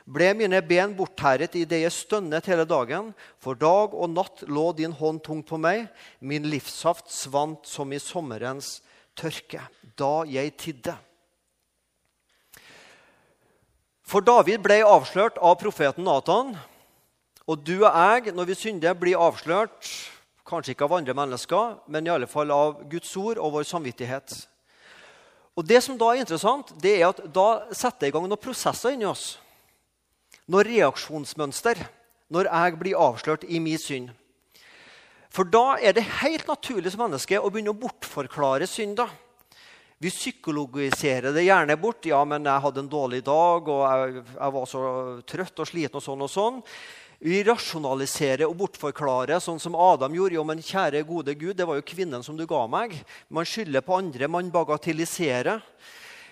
ble 0.06 0.30
mine 0.38 0.62
ben 0.62 0.94
bortherret 0.98 1.56
idet 1.58 1.82
jeg 1.82 1.94
stønnet 1.94 2.46
hele 2.50 2.66
dagen. 2.70 3.10
For 3.42 3.58
dag 3.58 3.94
og 3.94 4.12
natt 4.14 4.46
lå 4.46 4.70
din 4.78 4.94
hånd 4.94 5.24
tungt 5.26 5.50
på 5.50 5.58
meg. 5.58 5.88
Min 6.20 6.46
livssaft 6.50 7.10
svant 7.14 7.66
som 7.70 7.94
i 7.94 8.02
sommerens 8.02 8.80
tørke. 9.18 9.64
Da 9.98 10.24
jeg 10.30 10.54
tidde. 10.62 10.96
For 14.06 14.22
David 14.22 14.62
ble 14.62 14.84
avslørt 14.86 15.40
av 15.42 15.58
profeten 15.58 16.06
Natan. 16.06 16.54
Og 17.50 17.62
du 17.66 17.80
og 17.80 17.90
jeg, 17.90 18.34
når 18.34 18.52
vi 18.52 18.58
synder, 18.58 18.94
blir 18.98 19.22
avslørt 19.22 19.90
kanskje 20.46 20.76
ikke 20.76 20.86
av 20.86 20.94
andre 21.00 21.16
mennesker, 21.18 21.78
men 21.90 22.06
i 22.06 22.12
alle 22.14 22.28
fall 22.30 22.52
av 22.54 22.84
Guds 22.90 23.10
ord 23.18 23.40
og 23.42 23.56
vår 23.58 23.66
samvittighet. 23.66 24.36
Og 25.56 25.66
Det 25.66 25.82
som 25.82 25.98
da 25.98 26.12
er 26.12 26.22
interessant, 26.22 26.74
det 26.82 27.00
er 27.00 27.08
at 27.10 27.22
da 27.34 27.66
setter 27.72 28.06
jeg 28.06 28.14
i 28.14 28.16
gang 28.16 28.28
noen 28.28 28.42
prosesser 28.42 28.94
inni 28.94 29.08
oss. 29.10 29.40
Noen 30.46 30.68
reaksjonsmønster 30.68 31.80
når 32.34 32.50
jeg 32.52 32.78
blir 32.78 33.00
avslørt 33.02 33.46
i 33.50 33.62
min 33.62 33.80
synd. 33.82 34.12
For 35.34 35.48
da 35.50 35.76
er 35.82 35.96
det 35.98 36.06
helt 36.22 36.48
naturlig 36.48 36.94
som 36.94 37.06
menneske 37.06 37.40
å 37.42 37.50
begynne 37.50 37.74
å 37.74 37.80
bortforklare 37.80 38.68
synder. 38.70 39.10
Vi 40.00 40.12
psykologiserer 40.12 41.34
det 41.34 41.48
gjerne 41.48 41.76
bort. 41.80 42.06
'Ja, 42.06 42.22
men 42.26 42.46
jeg 42.46 42.62
hadde 42.62 42.80
en 42.84 42.92
dårlig 42.92 43.24
dag, 43.24 43.68
og 43.68 43.82
jeg, 43.90 44.24
jeg 44.36 44.54
var 44.54 44.66
så 44.70 44.82
trøtt 45.26 45.60
og 45.60 45.68
sliten.' 45.68 45.98
og 45.98 46.04
sånn 46.04 46.22
og 46.22 46.32
sånn. 46.32 46.62
Vi 47.20 47.42
rasjonaliserer 47.48 48.46
og 48.46 48.58
bortforklarer, 48.60 49.40
sånn 49.40 49.60
som 49.60 49.76
Adam 49.76 50.14
gjorde. 50.14 50.36
Jo, 50.36 50.44
men 50.44 50.62
kjære, 50.62 51.06
gode 51.08 51.34
Gud, 51.34 51.56
det 51.58 51.66
var 51.66 51.80
jo 51.80 51.88
kvinnen 51.88 52.24
som 52.24 52.36
du 52.38 52.46
ga 52.46 52.68
meg. 52.68 52.94
Man 53.30 53.48
skylder 53.48 53.82
på 53.82 53.98
andre, 53.98 54.28
man 54.28 54.52
bagatelliserer. 54.52 55.64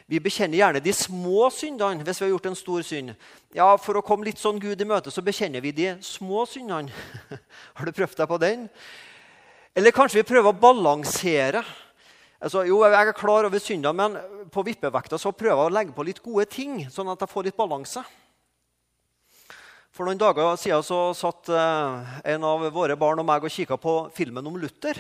Vi 0.10 0.20
bekjenner 0.20 0.60
gjerne 0.60 0.82
de 0.84 0.94
små 0.96 1.48
syndene 1.54 2.04
hvis 2.04 2.20
vi 2.20 2.26
har 2.26 2.34
gjort 2.34 2.50
en 2.50 2.60
stor 2.60 2.84
synd. 2.86 3.14
Ja, 3.56 3.70
For 3.80 3.98
å 3.98 4.04
komme 4.06 4.28
litt 4.28 4.42
sånn 4.42 4.60
Gud 4.62 4.82
i 4.82 4.88
møte, 4.88 5.14
så 5.14 5.24
bekjenner 5.24 5.64
vi 5.64 5.72
de 5.76 5.94
små 6.04 6.44
syndene. 6.50 6.92
har 7.78 7.88
du 7.88 7.96
prøvd 7.96 8.20
deg 8.20 8.30
på 8.30 8.42
den? 8.44 8.68
Eller 9.74 9.96
kanskje 9.96 10.20
vi 10.20 10.28
prøver 10.28 10.52
å 10.52 10.60
balansere. 10.60 11.64
Altså, 12.44 12.66
jo, 12.68 12.82
Jeg 12.84 13.08
er 13.08 13.16
klar 13.16 13.48
over 13.48 13.64
syndene, 13.64 13.96
men 13.96 14.50
på 14.52 14.66
vippevekta 14.68 15.18
så 15.18 15.32
prøver 15.32 15.64
jeg 15.64 15.72
å 15.72 15.76
legge 15.78 15.96
på 15.96 16.06
litt 16.06 16.20
gode 16.22 16.46
ting, 16.52 16.84
sånn 16.92 17.10
at 17.14 17.24
jeg 17.24 17.32
får 17.32 17.48
litt 17.48 17.58
balanse. 17.58 18.04
For 19.94 20.10
noen 20.10 20.20
dager 20.20 20.56
siden 20.58 20.84
så 20.84 21.00
satt 21.16 21.52
eh, 21.54 22.14
en 22.34 22.46
av 22.50 22.64
våre 22.74 22.98
barn 22.98 23.22
og 23.22 23.28
meg 23.30 23.46
og 23.46 23.54
kikka 23.54 23.78
på 23.78 23.94
filmen 24.16 24.48
om 24.50 24.58
Luther. 24.58 24.98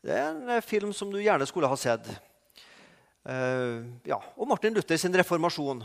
Det 0.00 0.14
er 0.14 0.30
en 0.30 0.54
eh, 0.54 0.64
film 0.64 0.94
som 0.96 1.12
du 1.12 1.20
gjerne 1.20 1.46
skulle 1.46 1.68
ha 1.68 1.76
sett. 1.76 2.08
Uh, 3.26 3.82
ja, 4.06 4.20
og 4.38 4.46
Martin 4.46 4.76
Luther 4.76 4.98
sin 5.00 5.14
reformasjon. 5.18 5.80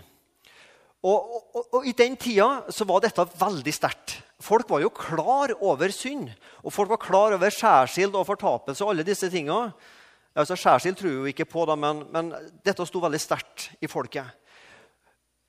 Og, 1.02 1.32
og, 1.58 1.64
og, 1.64 1.86
I 1.90 1.96
den 1.98 2.14
tida 2.22 2.68
så 2.70 2.86
var 2.86 3.02
dette 3.02 3.26
veldig 3.40 3.74
sterkt. 3.74 4.20
Folk 4.42 4.70
var 4.70 4.84
jo 4.84 4.92
klar 4.94 5.56
over 5.58 5.90
synd. 5.94 6.30
Og 6.62 6.74
folk 6.74 6.94
var 6.94 7.02
klar 7.02 7.34
over 7.38 7.54
skjærsild 7.54 8.14
og 8.14 8.28
fortapelse 8.30 8.86
og 8.86 8.94
alle 8.94 9.06
disse 9.08 9.30
tinga. 9.34 9.72
Altså, 10.38 10.56
skjærsild 10.56 11.00
tror 11.00 11.16
jo 11.16 11.26
ikke 11.32 11.50
på, 11.50 11.66
da, 11.66 11.76
men, 11.76 12.06
men 12.14 12.30
dette 12.64 12.86
sto 12.86 13.02
veldig 13.02 13.22
sterkt 13.22 13.72
i 13.82 13.90
folket. 13.90 14.30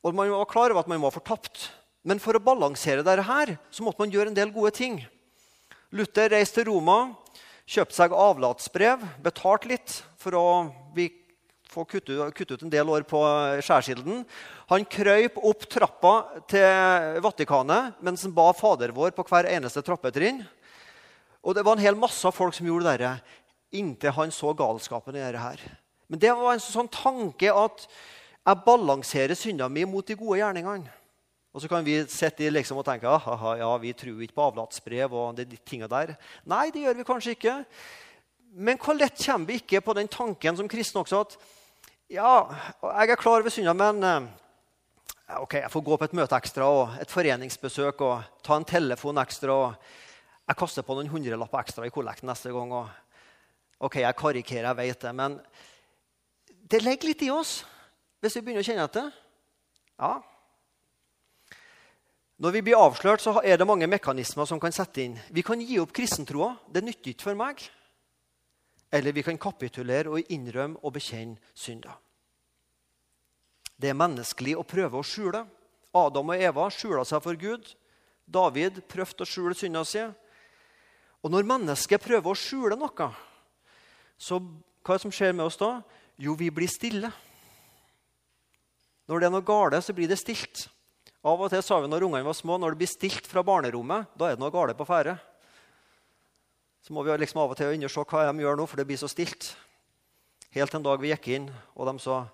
Og 0.02 0.16
man 0.16 0.32
var 0.32 0.48
klar 0.50 0.72
over 0.72 0.82
at 0.82 0.90
man 0.90 1.04
var 1.04 1.14
fortapt. 1.14 1.68
Men 2.08 2.18
for 2.18 2.34
å 2.34 2.42
balansere 2.42 3.04
dette 3.04 3.28
her, 3.28 3.56
så 3.70 3.84
måtte 3.84 4.02
man 4.02 4.10
gjøre 4.10 4.32
en 4.32 4.38
del 4.38 4.50
gode 4.54 4.72
ting. 4.74 5.02
Luther 5.92 6.32
reiste 6.32 6.62
til 6.62 6.72
Roma, 6.72 7.12
kjøpte 7.68 7.94
seg 7.94 8.16
avlatsbrev, 8.16 9.04
betalte 9.22 9.70
litt 9.70 10.00
for 10.18 10.34
å 10.34 10.46
få 11.72 11.84
kutte, 11.88 12.16
kutte, 12.36 12.56
ut 12.56 12.64
en 12.66 12.72
del 12.72 12.90
år 12.92 13.06
på 13.08 13.20
skjærsilden. 13.64 14.22
Han 14.70 14.88
krøyp 14.88 15.38
opp 15.40 15.66
trappa 15.72 16.14
til 16.50 17.20
Vatikanet 17.24 18.02
mens 18.04 18.26
han 18.26 18.34
ba 18.36 18.50
Fader 18.56 18.92
vår 18.94 19.14
på 19.16 19.24
hver 19.28 19.48
eneste 19.50 19.84
trappetrinn. 19.84 20.42
Og 21.42 21.56
det 21.56 21.64
var 21.66 21.78
en 21.78 21.84
hel 21.84 21.98
masse 21.98 22.28
folk 22.36 22.54
som 22.54 22.68
gjorde 22.68 22.96
det 23.00 23.14
inntil 23.72 24.12
han 24.14 24.32
så 24.34 24.52
galskapen 24.54 25.16
i 25.16 25.24
dette. 25.24 25.72
Men 26.12 26.20
det 26.20 26.32
var 26.36 26.52
en 26.54 26.62
sånn 26.62 26.90
tanke 26.92 27.48
at 27.48 27.86
jeg 28.42 28.64
balanserer 28.66 29.38
synda 29.38 29.68
mi 29.70 29.86
mot 29.88 30.06
de 30.06 30.18
gode 30.18 30.42
gjerningene. 30.42 30.90
Og 31.52 31.60
så 31.60 31.68
kan 31.68 31.84
vi 31.84 31.98
sitte 32.08 32.48
liksom 32.48 32.78
og 32.80 32.86
tenke 32.86 33.08
at 33.08 33.26
ja, 33.60 33.68
vi 33.80 33.92
tror 33.96 34.22
ikke 34.24 34.38
på 34.38 34.46
avlatsbrev. 34.46 35.12
og 35.12 35.36
de 35.36 35.58
tingene 35.58 35.88
der. 35.88 36.14
Nei, 36.48 36.70
det 36.72 36.84
gjør 36.84 36.96
vi 36.96 37.08
kanskje 37.08 37.34
ikke. 37.36 37.56
Men 38.52 38.80
hvor 38.80 38.96
lett 38.96 39.20
kommer 39.20 39.48
vi 39.48 39.60
ikke 39.60 39.82
på 39.84 39.94
den 39.96 40.08
tanken 40.08 40.56
som 40.56 40.68
kristne 40.68 41.00
også 41.04 41.20
at 41.26 41.36
ja, 42.10 42.32
jeg 42.82 43.12
er 43.12 43.20
klar 43.20 43.40
over 43.40 43.52
synda, 43.52 43.74
men 43.76 44.02
eh, 44.06 44.26
ok, 45.38 45.58
jeg 45.60 45.72
får 45.72 45.84
gå 45.86 45.98
på 45.98 46.08
et 46.08 46.16
møte 46.18 46.38
ekstra 46.38 46.68
og 46.70 46.96
et 47.02 47.12
foreningsbesøk 47.12 48.02
og 48.06 48.42
ta 48.44 48.58
en 48.58 48.66
telefon 48.68 49.20
ekstra. 49.22 49.54
og 49.54 50.48
Jeg 50.48 50.58
kaster 50.58 50.86
på 50.86 50.96
noen 50.98 51.12
hundrelapper 51.12 51.62
ekstra 51.62 51.86
i 51.86 51.94
kollekten 51.94 52.30
neste 52.32 52.52
gang. 52.52 52.72
og 52.72 52.88
Ok, 53.82 54.00
jeg 54.02 54.18
karikerer, 54.18 54.68
jeg 54.70 54.76
vet 54.78 55.00
det, 55.06 55.14
men 55.14 55.40
det 56.70 56.82
ligger 56.82 57.08
litt 57.10 57.22
i 57.26 57.32
oss 57.34 57.62
hvis 58.22 58.36
vi 58.38 58.44
begynner 58.46 58.62
å 58.62 58.66
kjenne 58.66 58.84
etter. 58.86 59.08
Ja, 59.98 60.20
når 62.42 62.56
vi 62.56 62.62
blir 62.66 62.74
avslørt, 62.74 63.22
så 63.22 63.36
er 63.46 63.54
det 63.60 63.66
mange 63.68 63.86
mekanismer 63.86 64.48
som 64.50 64.58
kan 64.58 64.72
sette 64.74 65.04
inn. 65.04 65.12
Vi 65.30 65.44
kan 65.46 65.60
gi 65.62 65.76
opp 65.78 65.92
kristentroa. 65.94 66.56
Det 66.66 66.82
nytter 66.82 67.12
ikke 67.12 67.28
for 67.28 67.38
meg. 67.38 67.60
Eller 68.92 69.14
vi 69.16 69.24
kan 69.24 69.38
kapitulere 69.40 70.12
og 70.12 70.32
innrømme 70.32 70.80
og 70.82 70.94
bekjenne 70.94 71.40
synder. 71.54 71.94
Det 73.80 73.90
er 73.90 73.98
menneskelig 73.98 74.54
å 74.60 74.66
prøve 74.68 75.00
å 75.00 75.06
skjule. 75.06 75.46
Adam 75.96 76.32
og 76.32 76.42
Eva 76.44 76.68
skjula 76.70 77.04
seg 77.08 77.22
for 77.24 77.38
Gud. 77.40 77.72
David 78.28 78.82
prøvde 78.88 79.24
å 79.24 79.28
skjule 79.28 79.56
synda 79.58 79.82
si. 79.88 80.04
Og 81.22 81.32
når 81.32 81.48
mennesket 81.48 82.02
prøver 82.02 82.30
å 82.30 82.38
skjule 82.38 82.78
noe, 82.78 83.08
så 84.18 84.38
hva 84.38 84.94
er 84.94 84.98
det 84.98 85.04
som 85.04 85.14
skjer 85.14 85.34
med 85.34 85.46
oss 85.46 85.58
da? 85.58 85.76
Jo, 86.18 86.34
vi 86.38 86.50
blir 86.54 86.70
stille. 86.70 87.10
Når 89.10 89.18
det 89.18 89.28
er 89.28 89.34
noe 89.34 89.46
gale, 89.46 89.80
så 89.82 89.94
blir 89.94 90.10
det 90.10 90.20
stilt. 90.20 90.66
Av 91.22 91.38
og 91.38 91.50
til 91.50 91.62
sa 91.62 91.78
vi 91.82 91.90
når 91.90 92.06
ungene 92.08 92.26
var 92.26 92.36
små, 92.38 92.58
når 92.58 92.74
det 92.74 92.82
blir 92.82 92.90
stilt 92.90 93.28
fra 93.30 93.44
barnerommet, 93.46 94.10
da 94.18 94.28
er 94.28 94.36
det 94.36 94.42
noe 94.42 94.54
galt 94.54 94.78
på 94.78 94.86
ferde. 94.86 95.16
Så 96.82 96.94
må 96.94 97.04
vi 97.06 97.14
liksom 97.14 97.40
av 97.42 97.52
og 97.54 97.58
til 97.58 97.70
undersøke 97.76 98.16
hva 98.16 98.26
de 98.26 98.42
gjør 98.42 98.58
nå, 98.58 98.66
for 98.66 98.80
det 98.80 98.88
blir 98.88 98.98
så 98.98 99.10
stilt. 99.10 99.52
Helt 100.52 100.74
en 100.74 100.84
dag 100.84 101.00
vi 101.00 101.12
gikk 101.12 101.28
inn, 101.36 101.50
og 101.78 101.88
de 101.88 102.02
sa 102.02 102.24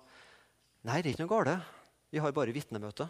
Nei, 0.87 1.01
det 1.03 1.09
er 1.09 1.13
ikke 1.13 1.25
noe 1.25 1.31
galt. 1.33 1.71
Vi 2.09 2.21
har 2.23 2.31
bare 2.33 2.53
vitnemøte. 2.55 3.09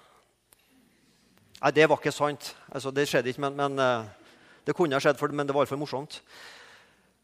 Nei, 1.60 1.72
det 1.76 1.86
var 1.88 2.00
ikke 2.02 2.12
sant. 2.12 2.50
Altså, 2.74 2.92
det 2.92 3.06
skjedde 3.08 3.30
ikke, 3.30 3.44
men, 3.46 3.56
men 3.60 3.84
eh, 3.84 4.08
det 4.66 4.74
kunne 4.76 4.98
ha 4.98 5.04
skjedd, 5.04 5.20
for, 5.22 5.30
men 5.30 5.48
det 5.48 5.54
var 5.56 5.68
iallfall 5.68 5.80
morsomt. 5.80 6.18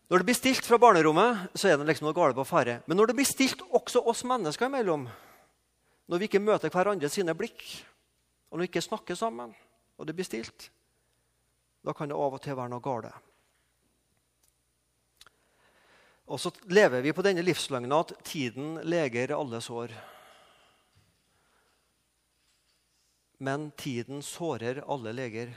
Når 0.05 0.21
det 0.21 0.27
blir 0.29 0.37
stilt 0.37 0.67
fra 0.69 0.77
barnerommet, 0.77 1.47
så 1.57 1.71
er 1.71 1.79
det 1.81 1.89
liksom 1.89 2.05
noe 2.05 2.15
galt 2.15 2.37
på 2.37 2.45
ferde. 2.45 2.77
Men 2.85 3.01
når 3.01 3.09
det 3.09 3.17
blir 3.17 3.27
stilt 3.27 3.63
også 3.73 4.03
oss 4.05 4.21
mennesker 4.27 4.69
imellom, 4.69 5.07
når 6.05 6.21
vi 6.21 6.29
ikke 6.29 6.43
møter 6.45 6.69
hverandre 6.69 7.09
sine 7.09 7.33
blikk, 7.37 7.63
og 8.51 8.59
når 8.59 8.67
vi 8.67 8.71
ikke 8.75 8.85
snakker 8.85 9.17
sammen, 9.17 9.55
og 9.97 10.05
det 10.05 10.13
blir 10.13 10.27
stilt, 10.27 10.69
da 11.81 11.93
kan 11.97 12.11
det 12.11 12.17
av 12.17 12.37
og 12.37 12.43
til 12.43 12.57
være 12.57 12.69
noe 12.69 12.85
galt. 12.85 13.24
Og 16.25 16.41
så 16.41 16.49
lever 16.73 17.03
vi 17.05 17.13
på 17.13 17.23
denne 17.25 17.43
livsløgna 17.45 18.01
at 18.01 18.15
tiden 18.25 18.79
leger 18.87 19.35
alle 19.35 19.61
sår. 19.61 19.93
Men 23.45 23.69
tiden 23.77 24.23
sårer 24.25 24.81
alle 24.89 25.13
leger. 25.13 25.51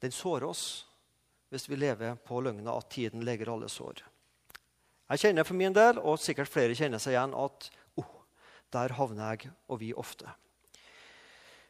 Den 0.00 0.14
sårer 0.14 0.48
oss 0.48 0.66
hvis 1.52 1.68
vi 1.68 1.78
lever 1.78 2.16
på 2.26 2.40
løgna 2.42 2.74
at 2.78 2.88
tiden 2.90 3.22
leger 3.26 3.52
alle 3.52 3.68
sår. 3.70 4.00
Jeg 5.06 5.22
kjenner 5.22 5.46
for 5.46 5.54
min 5.54 5.74
del, 5.74 6.00
og 6.02 6.18
sikkert 6.18 6.50
flere 6.50 6.74
kjenner 6.74 6.98
seg 6.98 7.14
igjen, 7.14 7.36
at 7.38 7.68
oh, 8.00 8.08
der 8.74 8.94
havner 8.96 9.36
jeg 9.36 9.52
og 9.70 9.78
vi 9.78 9.92
ofte. 9.94 10.26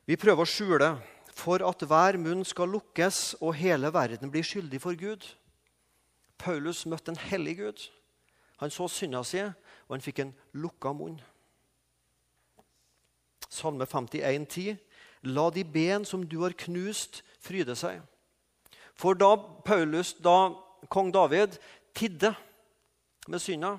Vi 0.08 0.16
prøver 0.16 0.46
å 0.46 0.48
skjule 0.48 0.88
for 1.36 1.60
at 1.66 1.82
hver 1.84 2.16
munn 2.22 2.46
skal 2.48 2.70
lukkes 2.72 3.36
og 3.42 3.58
hele 3.58 3.90
verden 3.92 4.32
blir 4.32 4.46
skyldig 4.46 4.80
for 4.80 4.96
Gud. 4.96 5.26
Paulus 6.38 6.84
møtte 6.86 7.12
en 7.12 7.20
hellig 7.30 7.56
Gud. 7.58 7.86
Han 8.60 8.72
så 8.72 8.88
synda 8.88 9.22
si, 9.24 9.42
og 9.42 9.94
han 9.94 10.04
fikk 10.04 10.22
en 10.24 10.34
lukka 10.56 10.92
munn. 10.96 11.18
Salme 13.48 13.86
51, 13.86 14.46
51,10.: 14.46 14.76
La 15.22 15.50
de 15.50 15.64
ben 15.64 16.04
som 16.04 16.22
du 16.26 16.42
har 16.42 16.56
knust, 16.56 17.22
fryde 17.40 17.76
seg. 17.76 18.00
For 18.94 19.14
da 19.14 19.34
Paulus, 19.64 20.14
da 20.14 20.52
kong 20.88 21.12
David 21.12 21.58
tidde 21.94 22.34
med 23.28 23.42
synda, 23.42 23.76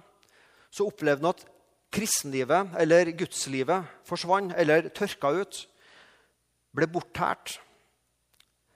så 0.69 0.87
opplevde 0.87 1.25
han 1.25 1.33
at 1.33 1.45
kristenlivet, 1.91 2.75
eller 2.79 3.11
gudslivet, 3.17 3.85
forsvant 4.05 4.53
eller 4.57 4.89
tørka 4.89 5.31
ut 5.41 5.63
ble 6.75 6.87
borttært. 6.91 7.57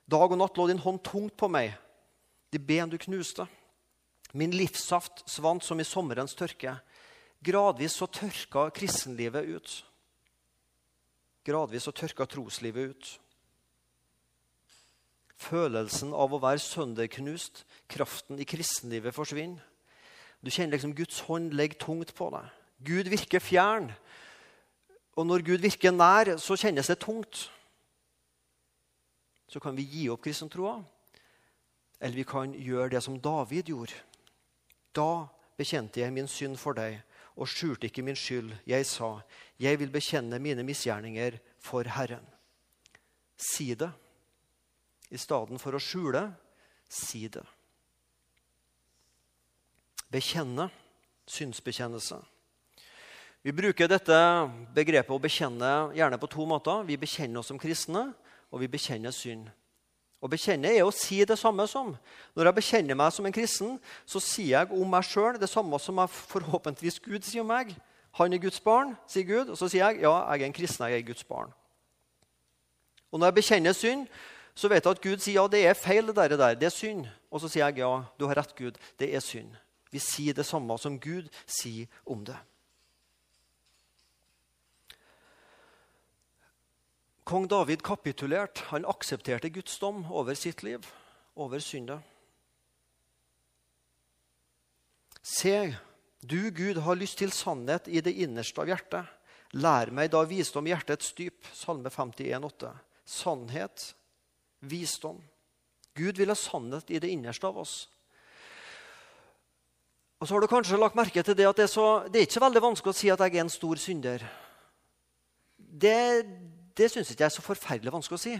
Dag 0.09 0.31
og 0.31 0.39
natt 0.39 0.57
lå 0.57 0.67
din 0.71 0.81
hånd 0.81 1.03
tungt 1.05 1.35
på 1.37 1.49
meg, 1.51 1.75
de 2.51 2.59
ben 2.59 2.89
du 2.89 2.97
knuste. 2.99 3.45
Min 4.33 4.53
livssaft 4.55 5.23
svant 5.29 5.65
som 5.65 5.79
i 5.79 5.87
sommerens 5.87 6.35
tørke. 6.37 6.77
Gradvis 7.43 7.97
så 7.97 8.07
tørka 8.07 8.69
kristenlivet 8.75 9.49
ut. 9.49 9.73
Gradvis 11.45 11.87
så 11.87 11.91
tørka 11.91 12.27
troslivet 12.29 12.93
ut. 12.93 13.11
Følelsen 15.41 16.13
av 16.13 16.33
å 16.35 16.39
være 16.41 16.61
sønderknust, 16.61 17.63
kraften 17.89 18.39
i 18.39 18.45
kristenlivet 18.45 19.15
forsvinner. 19.15 19.63
Du 20.41 20.49
kjenner 20.49 20.75
liksom 20.75 20.93
Guds 20.97 21.19
hånd 21.27 21.53
legger 21.57 21.79
tungt 21.81 22.13
på 22.17 22.29
deg. 22.33 22.45
Gud 22.81 23.09
virker 23.13 23.41
fjern. 23.41 23.91
Og 25.17 25.27
når 25.27 25.43
Gud 25.45 25.65
virker 25.65 25.93
nær, 25.93 26.35
så 26.41 26.57
kjennes 26.57 26.87
det 26.89 26.97
tungt. 27.01 27.49
Så 29.51 29.59
kan 29.61 29.75
vi 29.77 29.85
gi 29.85 30.07
opp 30.09 30.23
kristentroa, 30.23 30.77
eller 31.99 32.15
vi 32.15 32.25
kan 32.25 32.53
gjøre 32.55 32.93
det 32.95 33.03
som 33.03 33.19
David 33.19 33.69
gjorde. 33.69 33.97
Da 34.95 35.27
bekjente 35.57 36.01
jeg 36.01 36.13
min 36.13 36.29
synd 36.29 36.59
for 36.59 36.77
deg 36.77 36.99
og 37.39 37.49
skjulte 37.49 37.87
ikke 37.87 38.03
min 38.05 38.17
skyld. 38.17 38.51
Jeg 38.67 38.85
sa, 38.89 39.13
jeg 39.59 39.79
vil 39.79 39.91
bekjenne 39.93 40.39
mine 40.41 40.65
misgjerninger 40.67 41.39
for 41.63 41.87
Herren. 41.87 42.25
Si 43.37 43.71
det. 43.75 43.89
I 45.11 45.19
stedet 45.19 45.59
for 45.59 45.75
å 45.75 45.81
skjule, 45.81 46.27
si 46.87 47.25
det. 47.31 47.43
Bekjenne. 50.11 50.69
Synsbekjennelse. 51.31 52.17
Vi 53.45 53.53
bruker 53.55 53.87
dette 53.87 54.15
begrepet 54.75 55.13
å 55.13 55.21
bekjenne 55.21 55.69
gjerne 55.95 56.17
på 56.19 56.27
to 56.29 56.43
måter. 56.49 56.81
Vi 56.83 56.97
bekjenner 56.99 57.39
oss 57.39 57.51
som 57.53 57.59
kristne, 57.61 58.09
og 58.51 58.59
vi 58.59 58.67
bekjenner 58.67 59.13
synd. 59.15 59.47
Å 60.21 60.29
bekjenne 60.29 60.69
er 60.69 60.85
å 60.85 60.93
si 60.93 61.23
det 61.25 61.37
samme 61.39 61.65
som. 61.69 61.95
Når 62.37 62.47
jeg 62.47 62.57
bekjenner 62.59 62.97
meg 62.97 63.13
som 63.13 63.25
en 63.25 63.33
kristen, 63.33 63.77
så 64.05 64.21
sier 64.21 64.59
jeg 64.59 64.75
om 64.77 64.91
meg 64.93 65.07
sjøl 65.07 65.39
det 65.41 65.49
samme 65.49 65.79
som 65.81 65.97
jeg 65.97 66.13
forhåpentligvis 66.13 67.01
Gud 67.01 67.25
sier 67.25 67.41
om 67.41 67.49
meg. 67.49 67.73
Han 68.19 68.35
er 68.35 68.43
Guds 68.43 68.59
barn, 68.61 68.93
sier 69.09 69.25
Gud. 69.25 69.49
Og 69.49 69.57
så 69.57 69.71
sier 69.71 69.87
jeg 69.87 70.03
ja, 70.03 70.13
jeg 70.29 70.43
er 70.43 70.51
en 70.51 70.53
kristen, 70.53 70.85
jeg 70.85 71.01
er 71.01 71.07
Guds 71.07 71.25
barn. 71.25 71.49
Og 73.11 73.19
når 73.19 73.31
jeg 73.31 73.39
bekjenner 73.39 73.75
synd, 73.75 74.05
så 74.53 74.69
vet 74.69 74.85
jeg 74.85 74.93
at 74.93 75.01
Gud 75.01 75.23
sier 75.23 75.39
ja, 75.39 75.47
det 75.49 75.65
er 75.65 75.79
feil, 75.79 76.13
det 76.13 76.37
der, 76.37 76.53
det 76.59 76.69
er 76.69 76.75
synd. 76.75 77.07
Og 77.31 77.41
så 77.41 77.49
sier 77.49 77.65
jeg 77.65 77.81
ja, 77.81 77.91
du 78.19 78.27
har 78.29 78.37
rett, 78.37 78.53
Gud, 78.55 78.77
det 79.01 79.09
er 79.15 79.25
synd. 79.25 79.57
Vi 79.91 79.99
sier 79.99 80.37
det 80.37 80.45
samme 80.45 80.77
som 80.79 80.99
Gud 81.01 81.27
sier 81.49 81.89
om 82.05 82.21
det. 82.27 82.37
Kong 87.23 87.47
David 87.47 87.83
kapitulerte. 87.85 88.61
Han 88.71 88.85
aksepterte 88.85 89.49
Guds 89.49 89.79
dom 89.79 90.05
over 90.11 90.35
sitt 90.35 90.63
liv, 90.63 90.85
over 91.35 91.59
synda. 91.59 92.01
Se, 95.21 95.75
du, 96.21 96.51
Gud, 96.51 96.81
har 96.81 96.97
lyst 96.97 97.19
til 97.21 97.31
sannhet 97.33 97.87
i 97.87 98.01
det 98.01 98.13
innerste 98.25 98.61
av 98.61 98.69
hjertet. 98.71 99.17
Lær 99.53 99.91
meg 99.93 100.11
da 100.13 100.23
visdom 100.25 100.69
hjertets 100.69 101.13
dyp. 101.17 101.45
Salme 101.53 101.91
51, 101.93 102.45
8. 102.47 102.73
Sannhet, 103.05 103.91
visdom. 104.65 105.21
Gud 105.97 106.17
vil 106.17 106.31
ha 106.31 106.37
sannhet 106.37 106.89
i 106.89 107.01
det 107.03 107.11
innerste 107.11 107.49
av 107.49 107.59
oss. 107.61 107.75
Og 110.21 110.27
så 110.27 110.35
har 110.35 110.43
du 110.43 110.49
kanskje 110.51 110.77
lagt 110.77 110.97
merke 110.97 111.23
til 111.25 111.35
Det 111.37 111.47
at 111.49 111.57
det 111.57 111.65
er, 111.65 111.73
så, 111.73 111.85
det 112.07 112.19
er 112.19 112.27
ikke 112.27 112.37
så 112.37 112.45
veldig 112.45 112.61
vanskelig 112.63 112.93
å 112.93 112.97
si 112.99 113.09
at 113.09 113.23
jeg 113.25 113.35
er 113.35 113.43
en 113.43 113.51
stor 113.51 113.81
synder. 113.81 114.25
Det, 115.57 115.97
det 116.77 116.87
syns 116.91 117.11
ikke 117.11 117.25
jeg 117.25 117.29
er 117.31 117.35
så 117.35 117.43
forferdelig 117.45 117.93
vanskelig 117.93 118.19
å 118.19 118.23
si. 118.23 118.37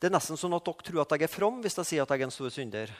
Det 0.00 0.08
er 0.08 0.14
nesten 0.16 0.38
sånn 0.38 0.56
at 0.56 0.66
dere 0.66 0.88
tror 0.88 1.04
at 1.04 1.14
jeg 1.14 1.26
er 1.26 1.32
from 1.32 1.62
hvis 1.64 1.78
jeg 1.80 1.90
sier 1.90 2.04
at 2.04 2.12
jeg 2.12 2.24
er 2.24 2.28
en 2.28 2.34
stor 2.34 2.52
synder. 2.52 2.92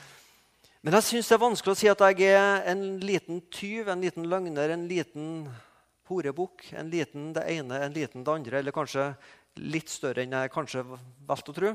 Men 0.84 0.96
jeg 0.96 1.08
syns 1.08 1.28
det 1.28 1.36
er 1.36 1.42
vanskelig 1.42 1.74
å 1.74 1.80
si 1.80 1.90
at 1.92 2.04
jeg 2.06 2.30
er 2.36 2.68
en 2.72 2.84
liten 3.02 3.42
tyv, 3.52 3.90
en 3.92 4.04
liten 4.04 4.28
løgner, 4.30 4.72
en 4.72 4.86
liten 4.88 5.26
horebukk. 6.10 6.72
En 6.76 6.90
liten 6.90 7.32
det 7.36 7.44
ene, 7.54 7.78
en 7.84 7.94
liten 7.94 8.24
det 8.24 8.32
andre, 8.32 8.58
eller 8.60 8.74
kanskje 8.74 9.12
litt 9.60 9.90
større 9.90 10.24
enn 10.24 10.34
jeg 10.36 10.52
kanskje 10.54 10.84
valgte 10.86 11.52
å 11.52 11.56
tro. 11.56 11.74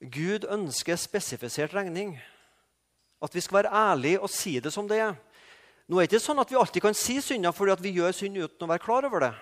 Gud 0.00 0.46
ønsker 0.52 0.98
spesifisert 1.00 1.74
regning. 1.76 2.16
At 3.22 3.34
vi 3.34 3.40
skal 3.40 3.62
være 3.62 3.72
ærlige 3.72 4.20
og 4.20 4.32
si 4.32 4.58
det 4.60 4.72
som 4.74 4.88
det 4.88 5.00
er. 5.00 5.14
Nå 5.86 6.00
er 6.00 6.08
det 6.08 6.18
ikke 6.18 6.26
sånn 6.26 6.42
at 6.42 6.50
vi 6.50 6.58
alltid 6.58 6.84
kan 6.84 6.96
si 6.98 7.20
synder 7.22 7.54
fordi 7.54 7.76
vi 7.86 7.94
gjør 8.00 8.16
synd 8.16 8.42
uten 8.42 8.66
å 8.66 8.70
være 8.72 8.82
klar 8.82 9.06
over 9.08 9.22
det. 9.22 9.34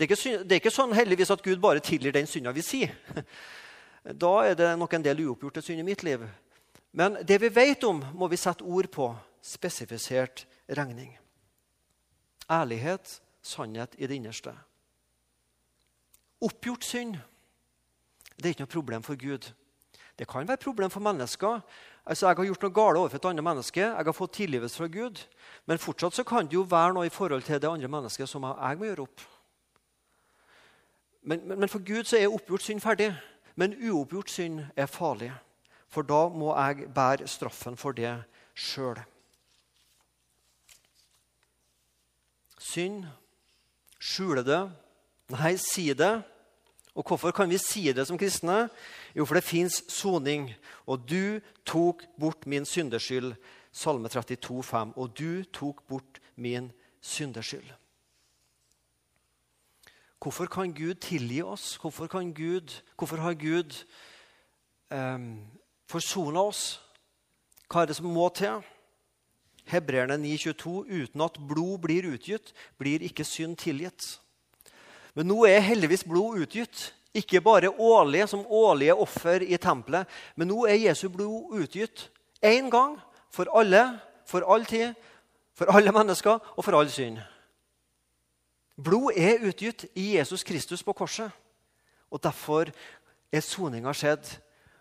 Det 0.00 0.06
er, 0.06 0.16
ikke, 0.16 0.44
det 0.48 0.54
er 0.54 0.60
ikke 0.62 0.72
sånn 0.72 0.94
heldigvis 0.96 1.30
at 1.34 1.42
Gud 1.44 1.58
bare 1.60 1.82
tilgir 1.84 2.14
den 2.16 2.28
synda 2.28 2.54
vi 2.56 2.64
sier. 2.64 2.94
Da 4.00 4.30
er 4.48 4.54
det 4.56 4.68
nok 4.80 4.94
en 4.96 5.02
del 5.04 5.18
uoppgjorte 5.26 5.60
synd 5.60 5.82
i 5.82 5.84
mitt 5.84 6.00
liv. 6.00 6.22
Men 6.96 7.18
det 7.20 7.36
vi 7.42 7.50
vet 7.52 7.82
om, 7.84 7.98
må 8.16 8.30
vi 8.32 8.38
sette 8.40 8.64
ord 8.64 8.86
på. 8.88 9.10
Spesifisert 9.44 10.46
regning. 10.72 11.10
Ærlighet, 12.48 13.18
sannhet 13.44 13.92
i 14.00 14.08
det 14.08 14.16
innerste. 14.16 14.54
Oppgjort 16.40 16.88
synd 16.88 17.18
det 18.40 18.48
er 18.48 18.54
ikke 18.54 18.64
noe 18.64 18.72
problem 18.72 19.04
for 19.04 19.20
Gud. 19.20 19.50
Det 20.16 20.28
kan 20.28 20.48
være 20.48 20.64
problem 20.64 20.90
for 20.90 21.04
mennesker 21.04 21.60
Altså, 22.06 22.26
Jeg 22.26 22.36
har 22.36 22.44
gjort 22.44 22.62
noe 22.64 22.72
galt 22.72 22.98
overfor 22.98 23.20
et 23.20 23.26
annet 23.28 23.44
menneske, 23.44 23.80
jeg 23.80 24.04
har 24.06 24.12
fått 24.16 24.32
tilgivelse 24.32 24.76
fra 24.76 24.88
Gud. 24.88 25.20
Men 25.68 25.78
fortsatt 25.78 26.16
så 26.16 26.24
kan 26.24 26.48
det 26.48 26.56
jo 26.56 26.64
være 26.64 26.94
noe 26.96 27.06
i 27.06 27.12
forhold 27.12 27.42
til 27.44 27.60
det 27.60 27.68
andre 27.68 27.88
mennesket 27.88 28.28
som 28.28 28.48
jeg 28.48 28.78
må 28.78 28.88
gjøre 28.88 29.04
opp. 29.04 29.20
Men, 31.22 31.48
men, 31.48 31.60
men 31.60 31.68
for 31.68 31.84
Gud 31.84 32.04
så 32.04 32.16
er 32.16 32.32
oppgjort 32.32 32.62
synd 32.62 32.80
ferdig. 32.80 33.12
Men 33.56 33.76
uoppgjort 33.76 34.30
synd 34.30 34.60
er 34.76 34.86
farlig. 34.86 35.32
For 35.90 36.06
da 36.06 36.28
må 36.28 36.54
jeg 36.54 36.88
bære 36.94 37.28
straffen 37.28 37.76
for 37.76 37.92
det 37.92 38.12
sjøl. 38.54 39.00
Synd, 42.60 43.04
skjule 43.98 44.44
det, 44.46 44.60
nei, 45.32 45.56
si 45.58 45.90
det. 45.96 46.20
Og 46.94 47.06
hvorfor 47.06 47.30
kan 47.34 47.50
vi 47.50 47.58
si 47.58 47.92
det 47.92 48.06
som 48.06 48.18
kristne? 48.18 48.68
Jo, 49.16 49.24
for 49.24 49.38
det 49.38 49.44
fins 49.44 49.80
soning. 49.88 50.50
Og 50.86 51.08
du 51.10 51.40
tok 51.66 52.04
bort 52.20 52.46
min 52.46 52.64
syndeskyld. 52.64 53.34
Salme 53.72 54.08
32, 54.08 54.62
5. 54.64 54.92
Og 54.96 55.18
du 55.18 55.44
tok 55.52 55.82
bort 55.88 56.20
min 56.36 56.72
syndeskyld. 57.00 57.79
Hvorfor 60.20 60.46
kan 60.46 60.74
Gud 60.74 60.94
tilgi 60.94 61.42
oss? 61.42 61.76
Hvorfor, 61.80 62.06
Gud, 62.34 62.82
hvorfor 62.98 63.16
har 63.16 63.34
Gud 63.34 63.84
um, 64.90 65.46
forsona 65.88 66.40
oss? 66.40 66.80
Hva 67.70 67.82
er 67.82 67.86
det 67.86 67.96
som 67.96 68.10
må 68.12 68.28
til? 68.28 68.60
Hebreerne 69.64 70.18
9,22.: 70.20 70.84
Uten 71.02 71.20
at 71.24 71.38
blod 71.48 71.78
blir 71.78 72.10
utgitt, 72.12 72.52
blir 72.78 73.00
ikke 73.00 73.24
synd 73.24 73.56
tilgitt. 73.56 74.20
Men 75.14 75.30
nå 75.30 75.44
er 75.48 75.64
heldigvis 75.64 76.04
blod 76.04 76.42
utgitt. 76.44 76.90
Ikke 77.14 77.40
bare 77.40 77.72
årlig 77.72 78.28
som 78.28 78.46
årlige 78.46 78.94
offer 78.94 79.42
i 79.42 79.56
tempelet, 79.56 80.06
men 80.36 80.46
nå 80.46 80.66
er 80.70 80.78
Jesu 80.78 81.08
blod 81.08 81.56
utgitt 81.58 82.10
én 82.44 82.70
gang 82.70 83.00
for 83.34 83.50
alle, 83.50 83.98
for 84.26 84.46
all 84.46 84.64
tid, 84.64 84.94
for 85.54 85.72
alle 85.74 85.90
mennesker 85.92 86.38
og 86.56 86.64
for 86.64 86.78
all 86.78 86.90
synd. 86.90 87.18
Blod 88.80 89.12
er 89.18 89.42
utgitt 89.44 89.84
i 89.94 90.14
Jesus 90.16 90.44
Kristus 90.46 90.82
på 90.82 90.94
korset. 90.96 91.30
og 92.10 92.22
Derfor 92.22 92.70
er 93.32 93.40
soninga 93.40 93.92
skjedd. 93.92 94.24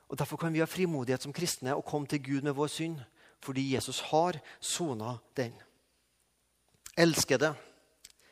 Og 0.10 0.18
Derfor 0.18 0.38
kan 0.38 0.54
vi 0.54 0.60
ha 0.60 0.66
frimodighet 0.66 1.22
som 1.22 1.34
kristne 1.34 1.76
og 1.76 1.86
komme 1.86 2.08
til 2.08 2.24
Gud 2.24 2.42
med 2.42 2.54
vår 2.54 2.68
synd. 2.68 3.00
Fordi 3.40 3.74
Jesus 3.76 4.00
har 4.00 4.40
sona 4.60 5.18
den. 5.38 5.54
Elskede, 6.98 7.54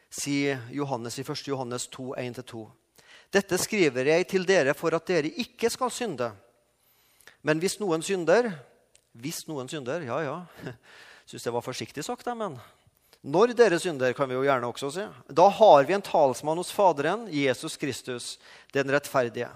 sier 0.09 0.59
Johannes 0.71 1.19
i 1.19 1.23
1. 1.23 1.47
Johannes 1.47 1.87
2, 1.87 2.15
1-2. 2.15 2.63
Dette 3.33 3.57
skriver 3.59 4.07
jeg 4.07 4.27
til 4.27 4.47
dere 4.47 4.73
for 4.73 4.95
at 4.95 5.07
dere 5.07 5.31
ikke 5.39 5.69
skal 5.69 5.91
synde. 5.91 6.31
Men 7.41 7.59
hvis 7.59 7.79
noen 7.79 8.01
synder 8.01 8.51
Hvis 9.17 9.47
noen 9.47 9.69
synder 9.69 10.03
Ja, 10.05 10.19
ja. 10.21 10.35
Syns 11.27 11.43
det 11.43 11.53
var 11.53 11.61
forsiktig 11.65 12.03
sagt, 12.05 12.27
men 12.37 12.59
når 13.25 13.53
dere 13.57 13.79
synder, 13.81 14.13
kan 14.13 14.29
vi 14.29 14.37
jo 14.37 14.45
gjerne 14.45 14.69
også 14.69 14.91
si. 14.93 15.05
Da 15.33 15.47
har 15.49 15.87
vi 15.87 15.95
en 15.95 16.05
talsmann 16.05 16.59
hos 16.59 16.71
Faderen, 16.71 17.25
Jesus 17.33 17.77
Kristus, 17.79 18.35
den 18.73 18.91
rettferdige. 18.93 19.49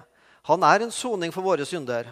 Han 0.49 0.65
er 0.65 0.81
en 0.81 0.93
soning 0.93 1.33
for 1.33 1.45
våre 1.45 1.65
synder. 1.67 2.09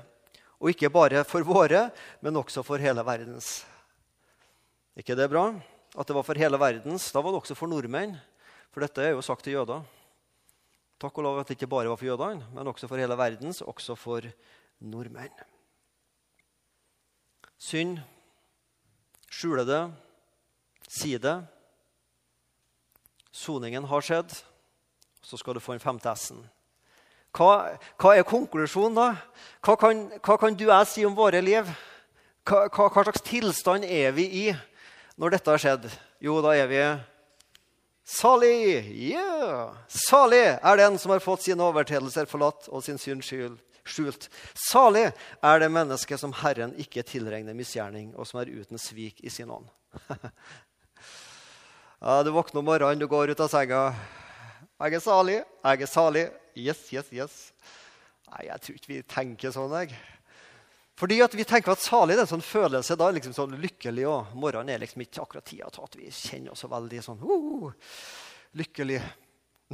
Og 0.59 0.73
ikke 0.73 0.91
bare 0.91 1.23
for 1.27 1.45
våre, 1.47 1.87
men 2.21 2.37
også 2.37 2.63
for 2.67 2.81
hele 2.81 3.03
verdens. 3.05 3.63
ikke 4.95 5.15
det 5.15 5.29
bra? 5.31 5.53
At 5.97 6.07
det 6.07 6.15
var 6.15 6.23
for 6.23 6.35
hele 6.35 6.59
verdens. 6.59 7.11
Da 7.11 7.21
var 7.21 7.31
det 7.31 7.41
også 7.41 7.55
for 7.55 7.71
nordmenn. 7.71 8.17
For 8.69 8.83
dette 8.83 9.01
er 9.01 9.15
jo 9.15 9.23
sagt 9.25 9.43
til 9.43 9.55
jøder. 9.55 9.81
Takk 10.99 11.17
og 11.17 11.23
lov 11.23 11.39
at 11.39 11.47
det 11.47 11.55
ikke 11.55 11.71
bare 11.71 11.87
var 11.87 11.97
for 11.97 12.05
jødene, 12.05 12.43
men 12.53 12.67
også 12.67 12.87
for 12.91 12.99
hele 12.99 13.15
verdens, 13.17 13.61
også 13.63 13.95
for 13.95 14.25
nordmenn. 14.83 15.31
Synd, 17.57 17.97
skjule 19.31 19.63
det, 19.67 19.79
si 20.89 21.15
det. 21.21 21.37
Soningen 23.31 23.85
har 23.85 24.01
skjedd. 24.01 24.33
Så 25.21 25.37
skal 25.37 25.55
du 25.55 25.61
få 25.61 25.75
en 25.75 25.83
femte 25.83 26.09
S-en. 26.15 26.41
Hva, 27.35 27.77
hva 28.01 28.15
er 28.17 28.25
konklusjonen, 28.25 28.97
da? 28.97 29.09
Hva 29.65 29.75
kan, 29.77 30.07
hva 30.25 30.37
kan, 30.41 30.55
du 30.57 30.65
og 30.65 30.73
jeg 30.73 30.89
si 30.89 31.05
om 31.05 31.17
våre 31.17 31.41
liv? 31.43 31.67
Hva, 32.47 32.65
hva, 32.73 33.03
slags 33.05 33.21
tilstand 33.25 33.85
er 33.85 34.15
vi 34.17 34.25
i 34.25 34.45
når 35.19 35.35
dette 35.35 35.53
har 35.53 35.61
skjedd? 35.61 35.85
Jo, 36.23 36.39
da 36.41 36.55
er 36.57 36.69
vi 36.71 36.81
salig! 38.09 38.89
Yeah! 39.13 39.77
Salig 40.09 40.41
er 40.57 40.81
den 40.81 40.97
som 40.97 41.13
har 41.13 41.21
fått 41.21 41.45
sine 41.45 41.67
overtredelser 41.67 42.29
forlatt 42.29 42.71
og 42.73 42.81
sin 42.83 42.97
synd 42.97 43.21
skjult. 43.23 44.29
Salig 44.57 45.11
er 45.11 45.61
det 45.61 45.69
mennesket 45.73 46.21
som 46.21 46.33
Herren 46.41 46.73
ikke 46.81 47.05
tilregner 47.05 47.57
misgjerning, 47.57 48.15
og 48.17 48.25
som 48.25 48.41
er 48.41 48.49
uten 48.49 48.81
svik 48.81 49.21
i 49.21 49.33
sin 49.33 49.53
ånd. 49.53 49.69
du 51.99 52.31
våkner 52.31 52.59
om 52.59 52.65
morgenen, 52.65 52.99
du 52.99 53.07
går 53.07 53.33
ut 53.33 53.39
av 53.43 53.49
senga. 53.51 53.79
Jeg 54.79 54.93
er 54.95 55.01
salig, 55.03 55.41
jeg 55.43 55.81
er 55.83 55.89
salig. 55.91 56.21
Yes, 56.55 56.85
yes, 56.95 57.09
yes. 57.11 57.33
Nei, 58.29 58.45
jeg 58.47 58.63
tror 58.63 58.77
ikke 58.77 58.91
vi 58.93 58.99
tenker 59.03 59.51
sånn. 59.51 59.73
jeg. 59.81 59.97
Fordi 60.95 61.17
at 61.23 61.35
vi 61.35 61.43
tenker 61.43 61.73
at 61.73 61.83
salig 61.83 62.15
er 62.15 62.23
en 62.23 62.29
sånn 62.31 62.45
følelse. 62.45 62.95
da, 62.95 63.09
liksom 63.11 63.35
sånn 63.35 63.57
lykkelig, 63.59 64.05
og 64.07 64.31
Morgenen 64.31 64.71
er 64.77 64.79
liksom 64.79 65.03
ikke 65.03 65.25
akkurat 65.25 65.45
tida 65.51 65.67
til 65.75 65.83
at 65.83 65.99
vi 65.99 66.07
kjenner 66.07 66.55
oss 66.55 66.63
veldig 66.63 67.03
sånn 67.03 67.19
uh, 67.19 67.67
lykkelig. 68.55 69.01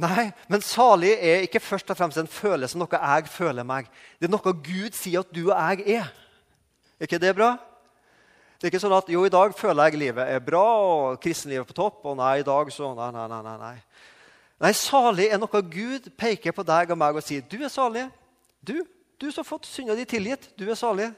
Nei, 0.02 0.26
men 0.50 0.66
salig 0.66 1.14
er 1.14 1.46
ikke 1.46 1.62
først 1.62 1.94
og 1.94 2.00
fremst 2.00 2.18
en 2.18 2.26
følelse, 2.26 2.78
noe 2.78 2.90
jeg 2.90 3.30
føler 3.30 3.62
meg. 3.62 3.86
Det 4.18 4.26
er 4.26 4.34
noe 4.34 4.58
Gud 4.66 4.98
sier 4.98 5.22
at 5.22 5.30
du 5.30 5.44
og 5.46 5.54
jeg 5.54 6.00
er. 6.00 6.10
Er 6.98 7.06
ikke 7.06 7.22
det 7.22 7.36
bra? 7.38 7.54
Det 8.56 8.66
er 8.66 8.72
ikke 8.72 8.80
sånn 8.80 8.96
at 8.96 9.10
jo, 9.12 9.22
i 9.26 9.32
dag 9.32 9.52
føler 9.56 9.90
jeg 9.90 10.00
livet 10.00 10.30
er 10.32 10.44
bra 10.44 10.64
og 10.80 11.18
kristenlivet 11.20 11.68
på 11.68 11.76
topp. 11.76 12.00
Og 12.08 12.16
nei, 12.16 12.38
i 12.40 12.46
dag 12.46 12.70
så 12.72 12.94
Nei, 12.96 13.10
nei, 13.12 13.26
nei. 13.28 13.56
nei. 13.60 13.74
Nei, 14.64 14.72
Salig 14.72 15.28
er 15.28 15.40
noe 15.40 15.60
Gud 15.68 16.08
peker 16.16 16.54
på 16.56 16.64
deg 16.64 16.94
og 16.94 17.00
meg 17.00 17.18
og 17.18 17.24
sier 17.24 17.44
du 17.44 17.58
er 17.60 17.72
salig. 17.72 18.06
Du, 18.64 18.78
du 19.20 19.28
som 19.28 19.42
har 19.42 19.50
fått 19.50 19.68
synda 19.68 19.96
di 19.98 20.06
tilgitt, 20.08 20.48
du 20.56 20.64
er 20.70 20.78
salig. 20.78 21.10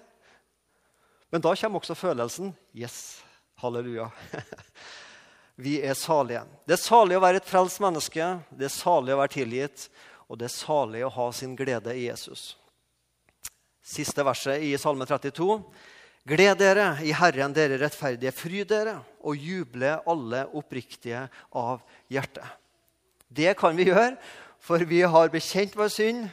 Men 1.30 1.44
da 1.44 1.54
kommer 1.60 1.82
også 1.82 1.94
følelsen 1.98 2.54
Yes, 2.74 3.20
halleluja. 3.62 4.08
Vi 5.58 5.78
er 5.82 5.94
salige. 5.98 6.44
Det 6.66 6.76
er 6.76 6.82
salig 6.82 7.18
å 7.18 7.22
være 7.22 7.40
et 7.40 7.48
frelst 7.48 7.80
menneske, 7.82 8.26
det 8.54 8.68
er 8.68 8.74
salig 8.74 9.14
å 9.14 9.18
være 9.18 9.34
tilgitt, 9.40 9.88
og 10.30 10.38
det 10.38 10.46
er 10.46 10.54
salig 10.54 11.02
å 11.02 11.10
ha 11.10 11.26
sin 11.34 11.56
glede 11.58 11.94
i 11.98 12.04
Jesus. 12.06 12.52
Siste 13.82 14.22
verset 14.22 14.62
i 14.62 14.74
Salme 14.78 15.06
32. 15.08 15.56
Gled 16.28 16.58
dere 16.60 16.90
i 17.08 17.12
Herren, 17.16 17.54
dere 17.56 17.78
rettferdige. 17.80 18.34
Fryd 18.36 18.68
dere 18.68 18.98
og 19.24 19.38
juble 19.40 19.94
alle 20.04 20.42
oppriktige 20.52 21.22
av 21.56 21.80
hjertet. 22.12 22.44
Det 23.28 23.54
kan 23.56 23.76
vi 23.76 23.86
gjøre, 23.88 24.18
for 24.60 24.84
vi 24.88 25.00
har 25.08 25.32
bekjent 25.32 25.76
vår 25.76 25.88
synd, 25.92 26.26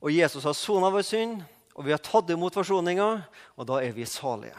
og 0.00 0.12
Jesus 0.12 0.44
har 0.48 0.56
sona 0.56 0.88
vår 0.92 1.04
synd, 1.04 1.42
og 1.76 1.84
vi 1.84 1.92
har 1.92 2.00
tatt 2.04 2.32
imot 2.32 2.56
forsoninga, 2.56 3.08
og 3.56 3.68
da 3.68 3.82
er 3.84 3.92
vi 3.96 4.08
salige. 4.08 4.56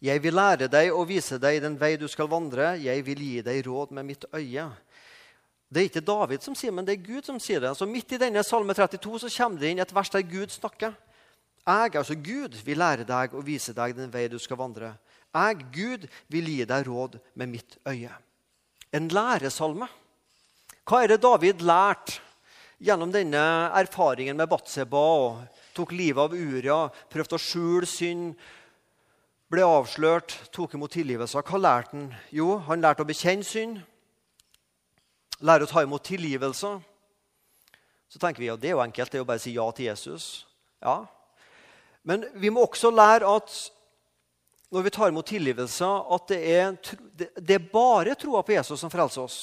Jeg 0.00 0.20
vil 0.24 0.36
lære 0.36 0.68
deg 0.72 0.92
og 0.92 1.08
vise 1.08 1.36
deg 1.40 1.62
den 1.64 1.76
vei 1.80 1.94
du 2.00 2.04
skal 2.08 2.28
vandre. 2.28 2.74
Jeg 2.80 3.04
vil 3.04 3.20
gi 3.20 3.38
deg 3.44 3.64
råd 3.68 3.92
med 3.96 4.12
mitt 4.12 4.26
øye. 4.32 4.68
Det 5.66 5.82
er 5.82 5.88
ikke 5.88 6.04
David 6.06 6.44
som 6.44 6.54
sier 6.54 6.74
men 6.74 6.86
det 6.86 6.94
er 6.94 7.06
Gud 7.06 7.26
som 7.26 7.40
sier 7.42 7.60
det. 7.62 7.72
Altså 7.72 7.88
Midt 7.90 8.14
i 8.14 8.20
denne 8.22 8.44
salme 8.46 8.74
32 8.76 9.24
så 9.24 9.32
kommer 9.38 9.62
det 9.62 9.72
inn 9.72 9.82
et 9.82 9.94
vers 9.94 10.12
der 10.14 10.22
Gud 10.26 10.54
snakker. 10.54 10.94
Jeg, 11.66 11.96
altså 11.98 12.14
Gud, 12.14 12.54
vil 12.62 12.78
lære 12.78 13.06
deg 13.06 13.34
og 13.34 13.42
vise 13.46 13.74
deg 13.74 13.96
den 13.96 14.12
vei 14.12 14.28
du 14.30 14.38
skal 14.38 14.60
vandre. 14.60 14.92
Jeg, 15.34 15.64
Gud, 15.74 16.06
vil 16.30 16.52
gi 16.52 16.62
deg 16.68 16.86
råd 16.86 17.18
med 17.34 17.50
mitt 17.50 17.78
øye. 17.88 18.12
En 18.94 19.08
læresalme. 19.10 19.88
Hva 20.86 21.02
er 21.02 21.10
det 21.10 21.24
David 21.24 21.64
lærte 21.66 22.20
gjennom 22.78 23.10
denne 23.10 23.42
erfaringen 23.74 24.38
med 24.38 24.46
Batseba? 24.46 25.02
og 25.26 25.64
Tok 25.76 25.90
livet 25.92 26.22
av 26.22 26.32
Uria, 26.32 26.78
prøvde 27.12 27.36
å 27.36 27.42
skjule 27.42 27.88
synd, 27.90 28.30
ble 29.52 29.66
avslørt, 29.66 30.32
tok 30.54 30.78
imot 30.78 30.94
tilgivelse. 30.94 31.42
Hva 31.42 31.58
lærte 31.60 31.98
han? 31.98 32.06
Jo, 32.32 32.54
han 32.64 32.80
lærte 32.80 33.04
å 33.04 33.08
bekjenne 33.10 33.44
synd. 33.44 33.82
Lære 35.44 35.66
å 35.66 35.70
ta 35.70 35.82
imot 35.84 36.04
tilgivelse. 36.06 36.70
Så 38.08 38.20
tenker 38.22 38.40
vi 38.40 38.50
at 38.52 38.60
det 38.62 38.70
er 38.70 38.76
jo 38.76 38.84
enkelt, 38.84 39.10
det 39.12 39.18
er 39.18 39.24
jo 39.24 39.28
bare 39.28 39.42
å 39.42 39.44
si 39.44 39.54
ja 39.56 39.66
til 39.76 39.90
Jesus. 39.90 40.46
Ja. 40.84 41.02
Men 42.06 42.24
vi 42.38 42.52
må 42.54 42.64
også 42.64 42.92
lære 42.94 43.28
at 43.28 43.54
når 44.72 44.82
vi 44.86 44.92
tar 44.94 45.10
imot 45.10 45.28
tilgivelse, 45.28 45.86
at 45.86 46.28
det 46.30 46.40
er, 46.56 46.74
det 47.38 47.54
er 47.54 47.70
bare 47.72 48.16
troa 48.18 48.42
på 48.46 48.56
Jesus 48.56 48.80
som 48.80 48.90
frelser 48.90 49.22
oss. 49.22 49.38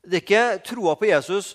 Det 0.00 0.20
er 0.20 0.24
ikke 0.24 0.64
troa 0.64 0.96
på 0.96 1.08
Jesus 1.10 1.54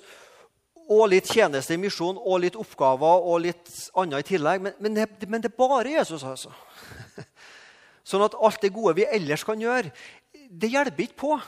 og 0.86 1.08
litt 1.10 1.30
tjeneste 1.32 1.74
i 1.74 1.82
misjon 1.82 2.20
og 2.20 2.44
litt 2.44 2.58
oppgaver 2.60 3.26
og 3.26 3.42
litt 3.48 3.72
annet 3.98 4.22
i 4.22 4.30
tillegg. 4.36 4.62
Men, 4.62 4.76
men, 4.80 4.98
det, 4.98 5.30
men 5.30 5.42
det, 5.42 5.52
er 5.52 5.58
bare 5.58 5.96
Jesus, 5.96 6.26
altså. 6.28 6.52
Sånn 8.10 8.26
at 8.26 8.38
alt 8.38 8.62
det 8.62 8.74
gode 8.76 8.94
vi 9.00 9.08
ellers 9.10 9.44
kan 9.48 9.62
gjøre, 9.62 9.90
det 10.32 10.70
hjelper 10.70 11.08
ikke 11.08 11.22
på. 11.24 11.40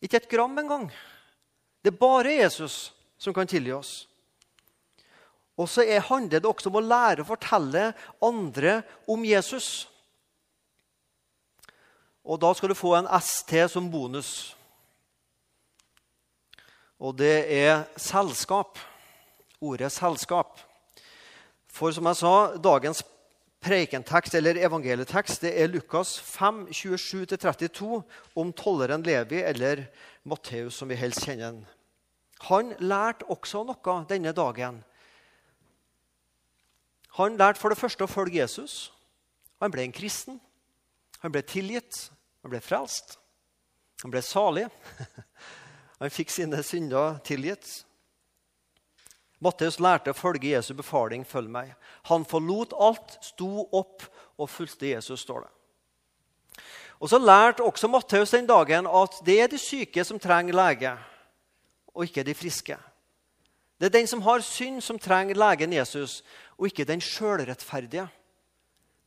Ikke 0.00 0.20
et 0.20 0.30
gram 0.30 0.58
engang. 0.58 0.88
Det 1.84 1.92
er 1.92 2.00
bare 2.00 2.38
Jesus 2.40 2.92
som 3.20 3.34
kan 3.36 3.48
tilgi 3.48 3.72
oss. 3.72 3.92
Og 5.60 5.68
så 5.68 5.84
handler 6.08 6.40
det 6.40 6.48
også 6.48 6.70
om 6.70 6.78
å 6.80 6.84
lære 6.84 7.24
å 7.24 7.28
fortelle 7.28 7.90
andre 8.24 8.80
om 9.10 9.24
Jesus. 9.28 9.90
Og 12.24 12.40
da 12.40 12.52
skal 12.56 12.72
du 12.72 12.78
få 12.78 12.94
en 12.96 13.10
ST 13.20 13.52
som 13.68 13.90
bonus. 13.92 14.54
Og 17.00 17.16
det 17.16 17.44
er 17.52 17.84
selskap. 17.96 18.78
Ordet 19.60 19.92
selskap. 19.92 20.56
For 21.68 21.92
som 21.92 22.08
jeg 22.08 22.20
sa, 22.20 22.34
dagens 22.56 23.02
prekentekst 23.60 24.34
eller 24.38 24.60
evangelietekst 24.60 25.44
det 25.44 25.54
er 25.60 25.72
Lukas 25.72 26.16
5, 26.24 26.66
27-32 26.72 28.00
om 28.40 28.52
tolleren 28.56 29.04
Levi, 29.04 29.42
eller 29.42 29.86
Matteus, 30.24 30.80
som 30.80 30.88
vi 30.88 30.98
helst 31.00 31.26
kjenner. 31.26 31.60
Han 32.48 32.72
lærte 32.80 33.28
også 33.28 33.64
noe 33.68 33.98
denne 34.08 34.32
dagen 34.36 34.80
han 37.10 37.36
lærte 37.36 37.58
for 37.60 37.72
det 37.72 37.78
første 37.78 38.06
å 38.06 38.10
følge 38.10 38.38
Jesus. 38.38 38.92
Han 39.60 39.72
ble 39.72 39.84
en 39.84 39.94
kristen. 39.94 40.38
Han 41.20 41.32
ble 41.34 41.42
tilgitt. 41.42 42.06
Han 42.42 42.52
ble 42.52 42.60
frelst. 42.62 43.18
Han 44.02 44.14
ble 44.14 44.22
salig. 44.24 44.68
Han 46.00 46.12
fikk 46.12 46.30
sine 46.32 46.62
synder 46.64 47.18
tilgitt. 47.26 47.82
Matteus 49.40 49.78
lærte 49.80 50.12
å 50.12 50.16
følge 50.16 50.52
Jesu 50.52 50.74
befaling 50.74 51.24
'følg 51.24 51.48
meg'. 51.48 51.74
Han 52.04 52.24
forlot 52.24 52.72
alt, 52.78 53.18
sto 53.22 53.68
opp 53.72 54.02
og 54.38 54.50
fulgte 54.50 54.90
Jesus, 54.90 55.20
står 55.20 55.40
det. 55.40 55.50
Og 57.00 57.08
Så 57.08 57.18
lærte 57.18 57.64
også 57.64 57.88
Matteus 57.88 58.30
den 58.30 58.46
dagen 58.46 58.86
at 58.86 59.22
det 59.24 59.40
er 59.40 59.46
de 59.48 59.58
syke 59.58 60.04
som 60.04 60.18
trenger 60.18 60.52
lege, 60.52 60.98
og 61.94 62.04
ikke 62.04 62.24
de 62.24 62.34
friske. 62.34 62.76
Det 63.80 63.86
er 63.86 63.98
den 63.98 64.06
som 64.06 64.20
har 64.22 64.40
synd, 64.40 64.82
som 64.82 64.98
trenger 64.98 65.34
legen 65.34 65.72
Jesus, 65.72 66.22
og 66.58 66.66
ikke 66.66 66.84
den 66.84 67.00
sjølrettferdige. 67.00 68.08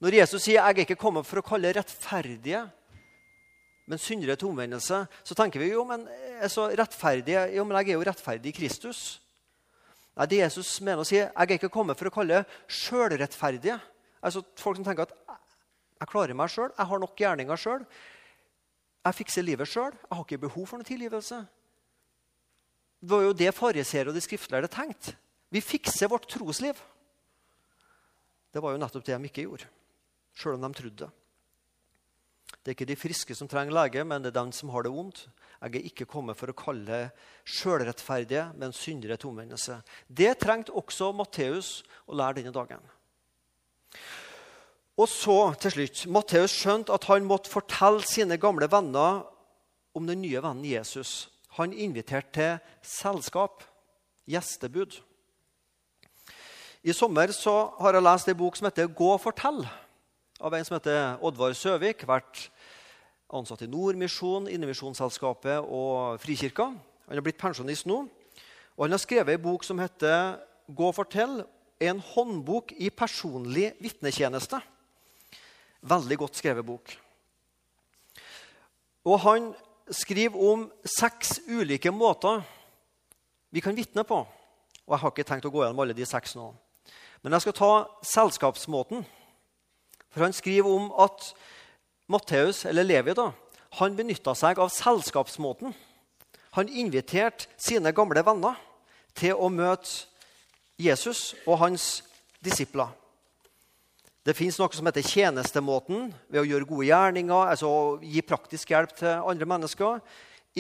Når 0.01 0.13
Jesus 0.13 0.43
sier 0.43 0.61
'jeg 0.61 0.77
er 0.77 0.85
ikke 0.85 0.95
kommet 0.95 1.25
for 1.25 1.37
å 1.37 1.47
kalle 1.47 1.73
rettferdige', 1.73 2.69
men 3.87 3.97
syndere 3.97 4.35
til 4.35 4.47
omvendelse, 4.47 5.07
så 5.23 5.35
tenker 5.35 5.59
vi 5.59 5.71
jo 5.71 5.83
men 5.83 6.07
er 6.39 6.47
så 6.47 6.69
rettferdige, 6.69 7.55
jo, 7.55 7.63
men 7.63 7.77
jeg 7.77 7.89
er 7.89 7.93
jo 7.93 8.03
rettferdig 8.03 8.49
i 8.49 8.59
Kristus. 8.59 9.21
Nei, 10.15 10.27
Det 10.27 10.37
Jesus 10.37 10.81
mener 10.81 11.01
å 11.01 11.05
si, 11.05 11.15
'jeg 11.15 11.33
er 11.35 11.57
ikke 11.57 11.73
kommet 11.73 11.97
for 11.97 12.05
å 12.05 12.13
kalle 12.13 12.45
sjølrettferdige'. 12.67 13.81
Altså 14.21 14.43
Folk 14.55 14.77
som 14.77 14.85
tenker 14.85 15.03
at 15.03 15.13
'jeg 15.99 16.07
klarer 16.07 16.35
meg 16.35 16.49
sjøl, 16.49 16.71
jeg 16.77 16.85
har 16.85 16.99
nok 16.99 17.15
gjerninger 17.15 17.57
sjøl'. 17.57 17.85
Jeg 19.05 19.15
fikser 19.15 19.43
livet 19.43 19.67
sjøl, 19.67 19.91
jeg 19.91 20.15
har 20.15 20.23
ikke 20.23 20.41
behov 20.41 20.67
for 20.67 20.77
noen 20.77 20.85
tilgivelse. 20.85 21.47
Det 23.01 23.09
var 23.09 23.21
jo 23.21 23.33
det 23.33 23.53
fariseere 23.53 24.09
og 24.09 24.15
de 24.15 24.21
skriftlærde 24.21 24.67
tenkte. 24.67 25.15
Vi 25.51 25.59
fikser 25.59 26.07
vårt 26.07 26.29
trosliv. 26.29 26.79
Det 28.53 28.61
var 28.61 28.71
jo 28.71 28.77
nettopp 28.77 29.03
det 29.03 29.17
de 29.17 29.27
ikke 29.27 29.43
gjorde, 29.43 29.67
sjøl 30.33 30.55
om 30.55 30.61
de 30.61 30.73
trodde. 30.73 31.09
Det 31.09 31.22
er 32.71 32.77
ikke 32.77 32.87
de 32.87 32.95
friske 32.95 33.35
som 33.35 33.47
trenger 33.51 33.75
lege, 33.75 34.03
men 34.07 34.23
det 34.23 34.31
er 34.31 34.39
dem 34.39 34.51
som 34.55 34.69
har 34.71 34.85
det 34.85 34.93
vondt. 34.93 35.25
Jeg 35.63 35.75
er 35.75 35.87
ikke 35.89 36.07
kommet 36.07 36.37
for 36.39 36.51
å 36.51 36.55
kalle 36.55 36.99
sjølrettferdige, 37.43 38.49
men 38.59 38.75
syndere 38.75 39.17
til 39.19 39.33
omvendelse. 39.33 39.81
Det 40.07 40.37
trengte 40.39 40.75
også 40.75 41.11
Matteus 41.15 41.81
å 42.07 42.15
lære 42.15 42.39
denne 42.39 42.55
dagen. 42.55 42.83
Og 44.95 45.09
så, 45.09 45.37
til 45.59 45.73
slutt, 45.73 46.05
Matteus 46.07 46.55
skjønte 46.55 46.93
at 46.93 47.07
han 47.09 47.27
måtte 47.27 47.51
fortelle 47.51 48.03
sine 48.05 48.37
gamle 48.39 48.69
venner 48.71 49.23
om 49.97 50.07
den 50.07 50.21
nye 50.21 50.41
vennen 50.43 50.67
Jesus. 50.67 51.29
Han 51.57 51.73
inviterte 51.73 52.31
til 52.33 52.59
selskap, 52.81 53.63
gjestebud. 54.29 55.01
I 56.83 56.93
sommer 56.95 57.31
har 57.79 57.95
jeg 57.95 58.03
lest 58.03 58.29
en 58.29 58.37
bok 58.37 58.55
som 58.55 58.65
heter 58.65 58.87
'Gå 58.87 59.13
og 59.13 59.21
fortell', 59.21 59.67
av 60.43 60.53
en 60.53 60.65
som 60.65 60.75
heter 60.75 61.21
Oddvar 61.23 61.53
Søvik. 61.55 62.03
Vært 62.03 62.49
ansatt 63.31 63.61
i 63.63 63.69
Nordmisjon, 63.71 64.49
Indremisjonsselskapet 64.51 65.63
og 65.63 66.19
Frikirka. 66.19 66.65
Han 67.07 67.15
har 67.15 67.23
blitt 67.23 67.39
pensjonist 67.39 67.87
nå. 67.87 68.01
Og 68.75 68.83
han 68.83 68.91
har 68.91 68.99
skrevet 68.99 69.37
en 69.37 69.45
bok 69.45 69.63
som 69.63 69.79
heter 69.79 70.39
'Gå 70.67 70.87
og 70.87 70.95
fortell'. 70.95 71.45
En 71.79 71.99
håndbok 71.99 72.73
i 72.77 72.89
personlig 72.89 73.73
vitnetjeneste. 73.79 74.61
Veldig 75.81 76.17
godt 76.17 76.35
skrevet 76.35 76.65
bok. 76.65 76.97
Og 79.05 79.19
han 79.19 79.55
skriver 79.91 80.51
om 80.51 80.71
seks 80.85 81.39
ulike 81.47 81.91
måter 81.91 82.41
vi 83.51 83.59
kan 83.59 83.75
vitne 83.75 84.03
på. 84.03 84.27
Og 84.87 84.91
Jeg 84.91 84.99
har 84.99 85.11
ikke 85.11 85.23
tenkt 85.23 85.45
å 85.45 85.51
gå 85.51 85.63
gjennom 85.63 85.79
alle 85.79 85.93
de 85.93 86.05
seks 86.05 86.35
nå. 86.35 86.53
Men 87.21 87.31
jeg 87.33 87.41
skal 87.41 87.53
ta 87.53 87.87
selskapsmåten. 88.03 89.05
For 90.13 90.25
han 90.25 90.35
skriver 90.35 90.69
om 90.69 90.91
at 91.01 91.33
Matteus, 92.11 92.63
eller 92.69 92.85
Levi, 92.85 93.15
da, 93.17 93.31
han 93.79 93.97
benytta 93.97 94.35
seg 94.37 94.59
av 94.61 94.69
selskapsmåten. 94.73 95.73
Han 96.53 96.69
inviterte 96.69 97.49
sine 97.57 97.93
gamle 97.95 98.21
venner 98.25 98.59
til 99.17 99.33
å 99.33 99.49
møte 99.49 100.05
Jesus 100.77 101.31
og 101.47 101.57
hans 101.63 102.03
disipler. 102.43 102.91
Det 104.23 104.35
fins 104.37 104.55
noe 104.59 104.71
som 104.71 104.87
heter 104.87 105.03
tjenestemåten, 105.03 106.11
ved 106.31 106.43
å 106.43 106.47
gjøre 106.47 106.67
gode 106.69 106.87
gjerninger, 106.87 107.49
altså 107.49 107.99
gi 107.99 108.21
praktisk 108.23 108.71
hjelp 108.71 108.93
til 108.95 109.25
andre 109.27 109.47
mennesker. 109.49 109.99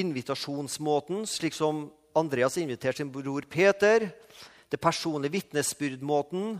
Invitasjonsmåten, 0.01 1.23
slik 1.29 1.55
som 1.55 1.85
Andreas 2.17 2.57
inviterte 2.59 2.99
sin 2.99 3.13
bror 3.13 3.45
Peter. 3.49 4.09
Det 4.67 4.81
personlige 4.81 5.37
vitnesbyrdmåten. 5.37 6.57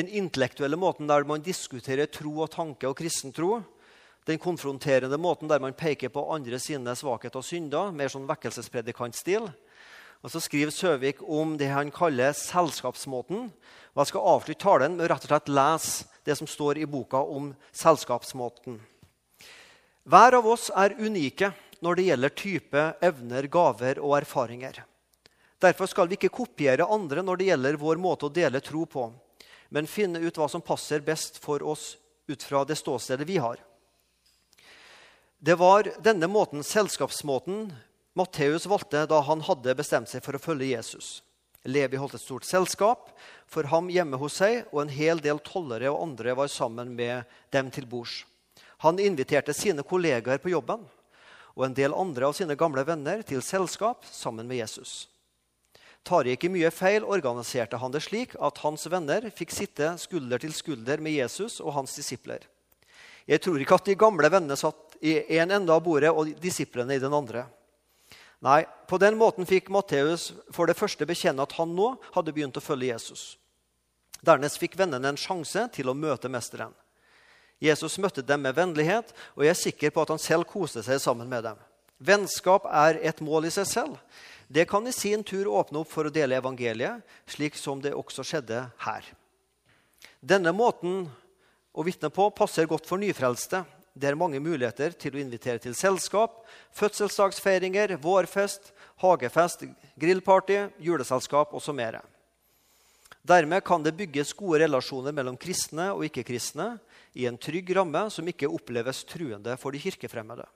Den 0.00 0.08
intellektuelle 0.08 0.78
måten 0.80 1.10
der 1.10 1.26
man 1.28 1.42
diskuterer 1.44 2.08
tro 2.08 2.38
og 2.40 2.48
tanke 2.54 2.88
og 2.88 2.96
kristen 2.96 3.34
tro 3.36 3.58
den 4.24 4.38
konfronterende 4.40 5.18
måten 5.20 5.48
der 5.50 5.60
man 5.60 5.76
peker 5.76 6.08
på 6.08 6.22
andre 6.32 6.56
sine 6.62 6.94
svakheter 6.96 7.42
og 7.42 7.44
synder. 7.44 7.92
Mer 7.92 8.08
sånn 8.08 8.28
vekkelsespredikantstil. 8.28 9.50
Og 10.24 10.32
Så 10.32 10.40
skriver 10.40 10.72
Søvik 10.72 11.20
om 11.20 11.58
det 11.60 11.68
han 11.68 11.92
kaller 11.92 12.32
selskapsmåten. 12.32 13.50
Og 13.92 14.00
Jeg 14.00 14.12
skal 14.12 14.28
avslutte 14.32 14.64
talen 14.64 14.96
med 14.96 15.04
å 15.04 15.12
rett 15.12 15.28
og 15.28 15.34
slett 15.34 15.52
lese 15.52 16.08
det 16.24 16.36
som 16.38 16.48
står 16.48 16.80
i 16.80 16.88
boka 16.88 17.20
om 17.20 17.54
selskapsmåten. 17.72 18.80
Hver 20.08 20.40
av 20.40 20.46
oss 20.48 20.70
er 20.76 20.96
unike 20.96 21.52
når 21.84 21.96
det 21.96 22.04
gjelder 22.08 22.38
type, 22.40 22.92
evner, 23.04 23.48
gaver 23.52 24.00
og 24.00 24.16
erfaringer. 24.20 24.84
Derfor 25.60 25.88
skal 25.92 26.08
vi 26.08 26.16
ikke 26.16 26.32
kopiere 26.32 26.88
andre 26.88 27.20
når 27.20 27.36
det 27.36 27.50
gjelder 27.52 27.80
vår 27.80 28.00
måte 28.00 28.28
å 28.28 28.32
dele 28.32 28.64
tro 28.64 28.86
på, 28.88 29.10
men 29.70 29.88
finne 29.90 30.20
ut 30.20 30.36
hva 30.38 30.48
som 30.50 30.62
passer 30.62 31.00
best 31.02 31.38
for 31.42 31.62
oss 31.62 31.94
ut 32.30 32.42
fra 32.42 32.64
det 32.66 32.76
ståstedet 32.78 33.26
vi 33.26 33.38
har. 33.40 33.56
Det 35.38 35.56
var 35.56 35.88
denne 36.04 36.28
måten, 36.28 36.62
selskapsmåten 36.62 37.70
Matteus 38.18 38.66
valgte 38.66 39.06
da 39.08 39.22
han 39.24 39.40
hadde 39.46 39.74
bestemt 39.78 40.10
seg 40.10 40.24
for 40.26 40.36
å 40.36 40.42
følge 40.42 40.74
Jesus. 40.74 41.20
Levi 41.64 41.98
holdt 42.00 42.16
et 42.16 42.24
stort 42.24 42.46
selskap 42.48 43.12
for 43.48 43.68
ham 43.70 43.90
hjemme 43.92 44.18
hos 44.20 44.38
seg, 44.40 44.64
og 44.72 44.82
en 44.82 44.92
hel 44.92 45.20
del 45.22 45.40
tollere 45.44 45.92
og 45.92 46.02
andre 46.02 46.34
var 46.36 46.50
sammen 46.52 46.94
med 46.96 47.28
dem 47.54 47.70
til 47.72 47.86
bords. 47.88 48.24
Han 48.80 49.00
inviterte 49.00 49.54
sine 49.56 49.84
kollegaer 49.84 50.40
på 50.40 50.52
jobben 50.52 50.86
og 51.56 51.66
en 51.66 51.76
del 51.76 51.94
andre 51.96 52.30
av 52.30 52.36
sine 52.36 52.56
gamle 52.56 52.84
venner 52.88 53.22
til 53.26 53.42
selskap 53.44 54.06
sammen 54.08 54.48
med 54.48 54.62
Jesus. 54.62 55.04
Tar 56.06 56.24
jeg 56.24 56.38
ikke 56.38 56.50
mye 56.52 56.70
feil, 56.72 57.04
organiserte 57.04 57.78
han 57.80 57.92
det 57.92 58.02
slik 58.06 58.32
at 58.40 58.62
hans 58.64 58.86
venner 58.90 59.28
fikk 59.36 59.52
sitte 59.52 59.92
skulder 60.00 60.40
til 60.40 60.54
skulder 60.56 61.02
med 61.02 61.18
Jesus 61.18 61.58
og 61.60 61.74
hans 61.76 61.94
disipler. 61.98 62.46
Jeg 63.28 63.42
tror 63.44 63.60
ikke 63.60 63.76
at 63.76 63.90
de 63.90 63.98
gamle 64.00 64.30
vennene 64.32 64.56
satt 64.58 64.96
i 65.04 65.18
en 65.38 65.52
ende 65.54 65.74
av 65.74 65.82
bordet 65.84 66.10
og 66.10 66.32
disiplene 66.40 66.96
i 66.96 67.02
den 67.02 67.14
andre. 67.14 67.44
Nei, 68.40 68.64
På 68.88 68.98
den 68.98 69.18
måten 69.20 69.46
fikk 69.46 69.68
Matteus 69.70 70.32
for 70.50 70.66
det 70.66 70.74
første 70.74 71.06
bekjenne 71.06 71.44
at 71.44 71.52
han 71.54 71.74
nå 71.76 71.92
hadde 72.16 72.32
begynt 72.32 72.56
å 72.56 72.64
følge 72.64 72.88
Jesus. 72.90 73.36
Dernest 74.24 74.58
fikk 74.58 74.74
vennene 74.80 75.12
en 75.12 75.20
sjanse 75.20 75.68
til 75.76 75.88
å 75.88 75.94
møte 75.94 76.28
mesteren. 76.32 76.72
Jesus 77.60 77.98
møtte 78.00 78.24
dem 78.24 78.40
med 78.42 78.56
vennlighet, 78.56 79.12
og 79.36 79.44
jeg 79.44 79.52
er 79.52 79.60
sikker 79.60 79.92
på 79.92 80.02
at 80.02 80.10
han 80.14 80.22
selv 80.22 80.48
koste 80.48 80.82
seg 80.82 80.98
sammen 81.00 81.28
med 81.28 81.44
dem. 81.44 81.60
Vennskap 82.00 82.64
er 82.64 82.96
et 83.04 83.20
mål 83.20 83.46
i 83.46 83.52
seg 83.52 83.68
selv. 83.68 83.98
Det 84.50 84.64
kan 84.66 84.86
i 84.86 84.92
sin 84.92 85.22
tur 85.22 85.46
åpne 85.46 85.78
opp 85.78 85.92
for 85.92 86.08
å 86.08 86.10
dele 86.10 86.34
evangeliet, 86.40 87.04
slik 87.30 87.54
som 87.54 87.78
det 87.78 87.92
også 87.94 88.24
skjedde 88.26 88.64
her. 88.82 89.06
Denne 90.18 90.50
måten 90.50 91.04
å 91.70 91.84
vitne 91.86 92.10
på 92.10 92.26
passer 92.34 92.66
godt 92.66 92.88
for 92.88 92.98
nyfrelste, 92.98 93.62
det 93.94 94.10
er 94.10 94.18
mange 94.18 94.40
muligheter 94.42 94.90
til 94.98 95.14
å 95.14 95.22
invitere 95.22 95.62
til 95.62 95.74
selskap, 95.78 96.40
fødselsdagsfeiringer, 96.74 97.94
vårfest, 98.02 98.72
hagefest, 99.02 99.68
grillparty, 100.02 100.64
juleselskap 100.82 101.54
og 101.54 101.62
så 101.62 101.74
mer. 101.76 102.00
Dermed 103.22 103.62
kan 103.62 103.86
det 103.86 103.94
bygges 103.98 104.32
gode 104.34 104.64
relasjoner 104.64 105.14
mellom 105.14 105.38
kristne 105.38 105.92
og 105.94 106.06
ikke-kristne 106.08 106.72
i 107.14 107.26
en 107.30 107.38
trygg 107.38 107.70
ramme 107.76 108.08
som 108.10 108.26
ikke 108.26 108.50
oppleves 108.50 109.04
truende 109.06 109.54
for 109.60 109.70
de 109.70 109.82
kirkefremmede. 109.82 110.46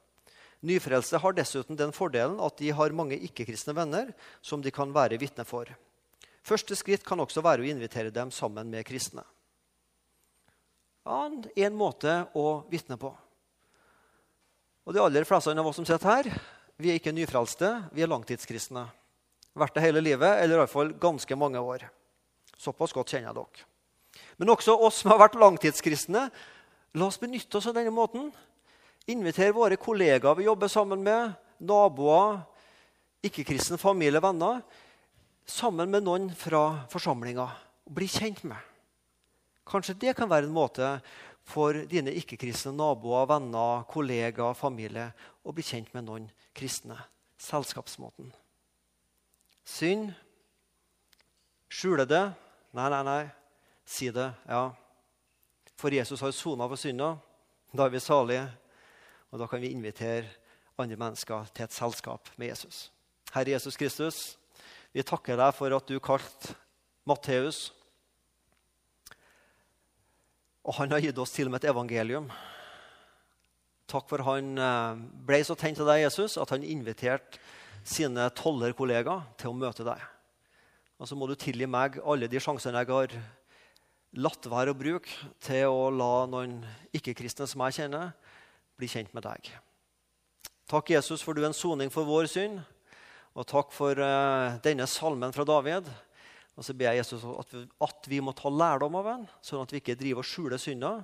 Nyfrelste 0.64 1.20
har 1.20 1.34
dessuten 1.36 1.76
den 1.76 1.92
fordelen 1.92 2.38
at 2.40 2.56
de 2.56 2.70
har 2.72 2.94
mange 2.96 3.18
ikke-kristne 3.26 3.74
venner 3.76 4.14
som 4.40 4.62
de 4.64 4.72
kan 4.72 4.92
være 4.94 5.18
vitne 5.20 5.44
for. 5.44 5.68
Første 6.44 6.76
skritt 6.76 7.04
kan 7.04 7.20
også 7.20 7.44
være 7.44 7.64
å 7.64 7.68
invitere 7.68 8.12
dem 8.12 8.32
sammen 8.32 8.70
med 8.72 8.86
kristne. 8.88 9.24
Ja, 11.04 11.28
en 11.28 11.76
måte 11.76 12.22
å 12.32 12.64
vitne 12.72 12.96
på. 13.00 13.10
Og 14.84 14.96
de 14.96 15.00
aller 15.00 15.24
fleste 15.28 15.52
av 15.52 15.68
oss 15.68 15.76
som 15.80 15.86
sitter 15.88 16.08
her, 16.10 16.30
vi 16.80 16.90
er 16.92 16.98
ikke 16.98 17.12
nyfrelste, 17.12 17.70
vi 17.92 18.04
er 18.04 18.10
langtidskristne. 18.10 18.86
Vært 19.54 19.76
det 19.76 19.84
hele 19.84 20.02
livet, 20.02 20.40
eller 20.42 20.62
iallfall 20.62 20.94
ganske 21.00 21.36
mange 21.38 21.60
år. 21.60 21.86
Såpass 22.56 22.92
godt 22.96 23.12
kjenner 23.12 23.30
jeg 23.30 23.38
dere. 23.38 23.68
Men 24.40 24.52
også 24.54 24.74
oss 24.74 25.02
som 25.02 25.12
har 25.12 25.20
vært 25.26 25.38
langtidskristne, 25.38 26.26
la 26.94 27.06
oss 27.06 27.20
benytte 27.20 27.60
oss 27.60 27.68
av 27.70 27.76
denne 27.76 27.92
måten. 27.94 28.32
Invitere 29.10 29.52
våre 29.52 29.76
kollegaer 29.76 30.36
vi 30.38 30.46
jobber 30.46 30.70
sammen 30.72 31.02
med, 31.04 31.34
naboer, 31.60 32.38
ikke-kristne 33.24 33.76
familie, 33.80 34.20
venner, 34.24 34.62
sammen 35.44 35.90
med 35.92 36.06
noen 36.06 36.30
fra 36.32 36.86
forsamlinga. 36.92 37.46
Bli 37.84 38.08
kjent 38.08 38.40
med. 38.48 38.56
Kanskje 39.68 39.96
det 40.00 40.14
kan 40.16 40.30
være 40.30 40.48
en 40.48 40.56
måte 40.56 40.88
for 41.44 41.76
dine 41.88 42.14
ikke-kristne 42.16 42.72
naboer, 42.76 43.28
venner, 43.28 43.84
kollegaer, 43.92 44.56
familie 44.56 45.10
å 45.44 45.52
bli 45.52 45.64
kjent 45.64 45.92
med 45.96 46.08
noen 46.08 46.30
kristne. 46.56 46.96
Selskapsmåten. 47.44 48.32
Synd. 49.68 50.14
Skjule 51.68 52.08
det. 52.08 52.24
Nei, 52.72 52.88
nei, 52.88 53.02
nei. 53.04 53.22
Si 53.84 54.08
det. 54.14 54.30
Ja. 54.48 54.70
For 55.76 55.92
Jesus 55.92 56.22
har 56.24 56.32
sona 56.32 56.68
for 56.70 56.80
synda. 56.80 57.16
Da 57.74 57.84
er 57.84 57.92
vi 57.92 58.00
salige, 58.00 58.46
og 59.34 59.40
da 59.42 59.48
kan 59.50 59.58
vi 59.58 59.72
invitere 59.74 60.30
andre 60.78 60.96
mennesker 60.98 61.48
til 61.50 61.66
et 61.66 61.74
selskap 61.74 62.30
med 62.38 62.52
Jesus. 62.52 62.92
Herre 63.34 63.50
Jesus 63.56 63.76
Kristus, 63.76 64.18
vi 64.94 65.02
takker 65.02 65.34
deg 65.40 65.50
for 65.58 65.74
at 65.74 65.90
du 65.90 65.98
kalte 65.98 66.54
Matteus 67.04 67.72
og 70.64 70.78
han 70.78 70.94
har 70.94 71.02
gitt 71.04 71.18
oss 71.20 71.34
til 71.34 71.50
og 71.50 71.52
med 71.52 71.60
et 71.60 71.70
evangelium. 71.74 72.30
Takk 73.90 74.06
for 74.08 74.24
han 74.24 74.54
eh, 74.56 75.02
ble 75.28 75.42
så 75.44 75.56
tent 75.60 75.82
av 75.82 75.90
deg, 75.90 76.06
Jesus, 76.06 76.38
at 76.40 76.54
han 76.54 76.64
inviterte 76.64 77.42
sine 77.84 78.30
tollerkollegaer 78.38 79.26
til 79.36 79.50
å 79.50 79.58
møte 79.58 79.84
deg. 79.84 80.00
Og 80.96 81.10
så 81.10 81.18
må 81.18 81.28
du 81.28 81.34
tilgi 81.36 81.68
meg 81.68 81.98
alle 82.00 82.30
de 82.32 82.40
sjansene 82.40 82.80
jeg 82.80 82.94
har 82.94 83.16
latt 84.14 84.46
være 84.48 84.72
å 84.72 84.78
bruke 84.78 85.10
til 85.42 85.68
å 85.68 85.90
la 85.92 86.24
noen 86.30 86.60
ikke-kristne 86.96 87.48
som 87.50 87.66
jeg 87.66 87.82
kjenner, 87.82 88.14
bli 88.78 88.88
kjent 88.90 89.12
med 89.16 89.26
deg. 89.26 89.50
Takk, 90.70 90.94
Jesus, 90.94 91.22
for 91.22 91.36
du 91.36 91.42
er 91.42 91.50
en 91.50 91.56
soning 91.56 91.92
for 91.92 92.08
vår 92.08 92.28
synd. 92.30 92.62
Og 93.34 93.46
takk 93.50 93.72
for 93.74 93.98
uh, 93.98 94.56
denne 94.64 94.86
salmen 94.90 95.34
fra 95.34 95.46
David. 95.46 95.88
Og 96.54 96.66
så 96.66 96.74
ber 96.76 96.92
jeg 96.92 97.02
Jesus 97.02 97.24
at 97.26 97.50
vi, 97.54 97.64
at 97.82 98.08
vi 98.10 98.20
må 98.22 98.34
ta 98.36 98.52
lærdom 98.52 98.94
av 99.00 99.10
den, 99.10 99.26
sånn 99.42 99.64
at 99.64 99.74
vi 99.74 99.82
ikke 99.82 99.98
driver 99.98 100.22
og 100.22 100.28
skjuler 100.28 100.62
synder, 100.62 101.02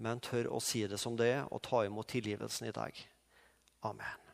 men 0.00 0.22
tør 0.24 0.48
å 0.56 0.62
si 0.64 0.86
det 0.88 1.00
som 1.00 1.18
det 1.20 1.28
er 1.34 1.44
og 1.52 1.60
ta 1.66 1.84
imot 1.84 2.08
tilgivelsen 2.08 2.70
i 2.70 2.74
deg. 2.74 3.04
Amen. 3.84 4.29